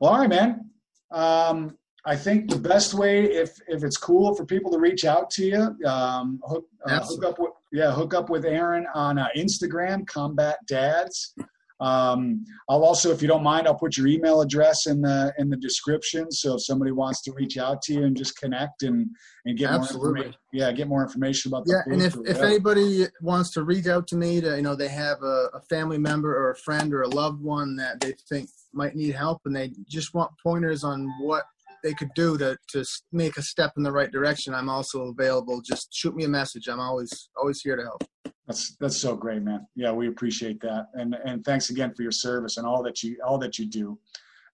well, 0.01 0.13
all 0.13 0.19
right, 0.19 0.29
man. 0.29 0.71
Um, 1.15 1.79
I 2.07 2.17
think 2.17 2.51
the 2.51 2.59
best 2.59 2.93
way, 2.93 3.25
if 3.25 3.59
if 3.67 3.83
it's 3.83 3.97
cool 3.97 4.35
for 4.35 4.45
people 4.45 4.71
to 4.73 4.79
reach 4.79 5.07
out 5.07 5.31
to 5.31 5.45
you, 5.45 5.89
um, 5.89 6.41
hook, 6.45 6.67
uh, 6.85 7.01
hook 7.01 7.25
up 7.25 7.39
with 7.39 7.53
yeah, 7.73 7.93
hook 7.93 8.13
up 8.13 8.29
with 8.29 8.45
Aaron 8.45 8.87
on 8.95 9.19
uh, 9.19 9.29
Instagram, 9.37 10.07
Combat 10.07 10.59
Dads. 10.67 11.35
Um, 11.81 12.45
I'll 12.69 12.85
also, 12.85 13.11
if 13.11 13.21
you 13.21 13.29
don't 13.29 13.43
mind, 13.43 13.67
I'll 13.67 13.75
put 13.75 13.97
your 13.97 14.07
email 14.07 14.41
address 14.41 14.87
in 14.87 15.03
the 15.03 15.35
in 15.39 15.51
the 15.51 15.57
description. 15.57 16.31
So 16.31 16.55
if 16.55 16.65
somebody 16.65 16.93
wants 16.93 17.23
to 17.23 17.33
reach 17.33 17.59
out 17.59 17.83
to 17.83 17.95
you 17.95 18.05
and 18.05 18.17
just 18.17 18.39
connect 18.39 18.85
and 18.85 19.09
and 19.45 19.59
get 19.59 19.71
Absolutely. 19.71 19.99
more 19.99 20.17
information, 20.17 20.39
yeah, 20.53 20.73
get 20.73 20.89
more 20.89 21.03
information 21.03 21.51
about 21.51 21.65
yeah. 21.67 21.83
and 21.87 22.01
if 22.01 22.17
if 22.27 22.41
anybody 22.41 23.07
wants 23.21 23.51
to 23.53 23.65
reach 23.65 23.87
out 23.87 24.07
to 24.09 24.17
me, 24.17 24.41
to 24.41 24.57
you 24.57 24.63
know, 24.63 24.77
they 24.77 24.89
have 24.89 25.23
a, 25.23 25.49
a 25.55 25.61
family 25.69 25.99
member 25.99 26.37
or 26.37 26.53
a 26.53 26.57
friend 26.57 26.95
or 26.95 27.03
a 27.03 27.09
loved 27.09 27.43
one 27.43 27.77
that 27.77 28.01
they 28.01 28.15
think 28.29 28.49
might 28.73 28.95
need 28.95 29.15
help, 29.15 29.43
and 29.45 29.55
they 29.55 29.73
just 29.89 30.15
want 30.15 30.31
pointers 30.43 30.85
on 30.85 31.13
what 31.21 31.45
they 31.85 31.95
could 31.95 32.13
do 32.15 32.37
to 32.39 32.57
to 32.71 32.85
make 33.13 33.37
a 33.37 33.43
step 33.43 33.75
in 33.77 33.85
the 33.85 33.93
right 33.93 34.11
direction. 34.11 34.55
I'm 34.55 34.71
also 34.71 35.09
available. 35.09 35.61
Just 35.61 35.95
shoot 35.95 36.17
me 36.17 36.25
a 36.25 36.29
message. 36.29 36.67
I'm 36.67 36.81
always 36.81 37.29
always 37.37 37.61
here 37.61 37.77
to 37.77 37.83
help. 37.83 38.03
That's 38.49 38.77
that's 38.81 38.97
so 38.97 39.15
great, 39.15 39.43
man. 39.43 39.67
Yeah, 39.77 39.93
we 39.93 40.09
appreciate 40.09 40.61
that, 40.63 40.87
and 40.95 41.15
and 41.25 41.45
thanks 41.45 41.71
again 41.71 41.95
for 41.95 42.03
your 42.03 42.11
service 42.11 42.57
and 42.57 42.67
all 42.67 42.83
that 42.83 43.03
you 43.03 43.17
all 43.25 43.39
that 43.39 43.59
you 43.59 43.67
do, 43.67 43.99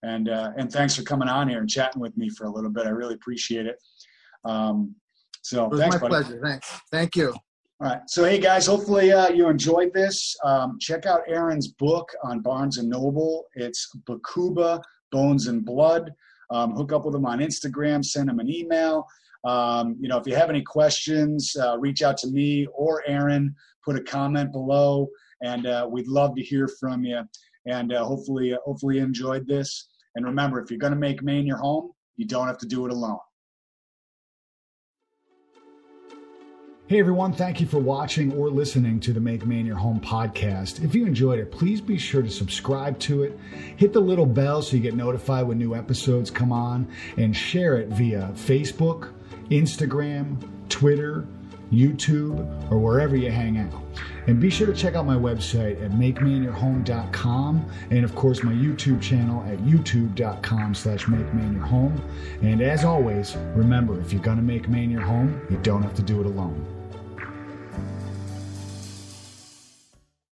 and 0.03 0.29
uh, 0.29 0.51
and 0.59 0.71
thanks 0.71 0.95
for 0.95 1.03
coming 1.03 1.29
on 1.29 1.49
here 1.49 1.61
and 1.61 1.71
chatting 1.71 2.03
with 2.03 2.17
me 2.17 2.29
for 2.29 2.45
a 2.45 2.51
little 2.51 2.71
bit. 2.71 2.87
I 2.87 2.91
really 2.91 3.15
appreciate 3.15 3.67
it. 3.67 3.77
Um, 4.45 4.95
so 5.43 5.71
it 5.73 5.79
thanks, 5.79 5.97
my 5.97 6.09
buddy. 6.09 6.25
pleasure. 6.25 6.41
Thanks. 6.43 6.81
Thank 6.91 7.17
you. 7.17 7.33
All 7.81 7.89
right. 7.89 8.01
So 8.09 8.25
hey 8.25 8.39
guys, 8.39 8.67
hopefully 8.67 9.13
uh, 9.13 9.31
you 9.31 9.49
enjoyed 9.49 9.95
this. 9.95 10.37
Um, 10.45 10.79
check 10.81 11.07
out 11.07 11.23
Aaron's 11.29 11.69
book 11.69 12.11
on 12.25 12.41
Barnes 12.41 12.79
and 12.79 12.89
Noble. 12.89 13.47
It's 13.55 13.89
Bakuba 14.09 14.83
Bones 15.13 15.47
and 15.47 15.65
Blood. 15.65 16.13
Um, 16.51 16.75
hook 16.75 16.93
up 16.93 17.05
with 17.05 17.15
them 17.15 17.27
on 17.27 17.39
Instagram. 17.39 18.05
Send 18.05 18.29
them 18.29 18.41
an 18.41 18.51
email. 18.51 19.07
Um, 19.45 19.97
you 20.01 20.09
know, 20.09 20.19
if 20.19 20.27
you 20.27 20.35
have 20.35 20.51
any 20.51 20.63
questions, 20.63 21.57
uh, 21.57 21.79
reach 21.79 22.03
out 22.03 22.19
to 22.19 22.29
me 22.29 22.67
or 22.75 23.03
Aaron. 23.07 23.55
Put 23.85 23.97
a 23.97 24.03
comment 24.03 24.53
below, 24.53 25.09
and 25.43 25.67
uh, 25.67 25.89
we'd 25.91 26.09
love 26.09 26.35
to 26.37 26.43
hear 26.43 26.69
from 26.69 27.05
you. 27.05 27.23
And 27.67 27.93
uh, 27.93 28.05
hopefully, 28.05 28.53
uh, 28.53 28.59
hopefully, 28.65 28.97
you 28.97 29.03
enjoyed 29.03 29.47
this. 29.47 29.89
And 30.17 30.27
remember, 30.27 30.61
if 30.61 30.71
you're 30.71 30.79
going 30.79 30.93
to 30.93 30.99
make 30.99 31.23
Maine 31.23 31.47
your 31.47 31.57
home, 31.57 31.93
you 32.17 32.27
don't 32.27 32.47
have 32.47 32.59
to 32.59 32.67
do 32.67 32.85
it 32.85 32.93
alone. 32.93 33.19
Hey 36.91 36.99
everyone, 36.99 37.33
thank 37.33 37.61
you 37.61 37.69
for 37.69 37.79
watching 37.79 38.33
or 38.33 38.51
listening 38.51 38.99
to 38.99 39.13
the 39.13 39.21
Make 39.21 39.47
Maine 39.47 39.65
Your 39.65 39.77
Home 39.77 40.01
podcast. 40.01 40.83
If 40.83 40.93
you 40.93 41.07
enjoyed 41.07 41.39
it, 41.39 41.53
please 41.53 41.81
be 41.81 41.97
sure 41.97 42.21
to 42.21 42.29
subscribe 42.29 42.99
to 42.99 43.23
it, 43.23 43.39
hit 43.77 43.93
the 43.93 44.01
little 44.01 44.27
bell 44.27 44.61
so 44.61 44.75
you 44.75 44.83
get 44.83 44.97
notified 44.97 45.47
when 45.47 45.57
new 45.57 45.77
episodes 45.77 46.33
come 46.33 46.51
on, 46.51 46.89
and 47.17 47.37
share 47.37 47.77
it 47.77 47.91
via 47.91 48.33
Facebook, 48.35 49.13
Instagram, 49.51 50.37
Twitter, 50.69 51.29
YouTube, 51.71 52.73
or 52.73 52.79
wherever 52.81 53.15
you 53.15 53.31
hang 53.31 53.59
out. 53.59 53.85
And 54.27 54.41
be 54.41 54.51
sure 54.51 54.67
to 54.67 54.75
check 54.75 54.97
out 54.97 55.07
my 55.07 55.15
website 55.15 55.81
at 55.81 55.93
makemaineyourhome.com 55.93 57.71
and 57.93 58.05
of 58.05 58.17
course 58.17 58.43
my 58.43 58.53
YouTube 58.53 59.01
channel 59.01 59.45
at 59.45 59.59
youtube.com 59.59 60.75
slash 60.75 61.05
makemaineyourhome. 61.05 62.01
And 62.43 62.61
as 62.61 62.85
always, 62.85 63.37
remember 63.55 64.01
if 64.01 64.13
you're 64.13 64.23
gonna 64.23 64.43
make 64.43 64.69
Maine 64.69 64.91
your 64.91 65.03
home, 65.03 65.41
you 65.49 65.57
don't 65.59 65.85
have 65.85 65.95
to 65.95 66.03
do 66.03 66.19
it 66.19 66.27
alone. 66.27 66.80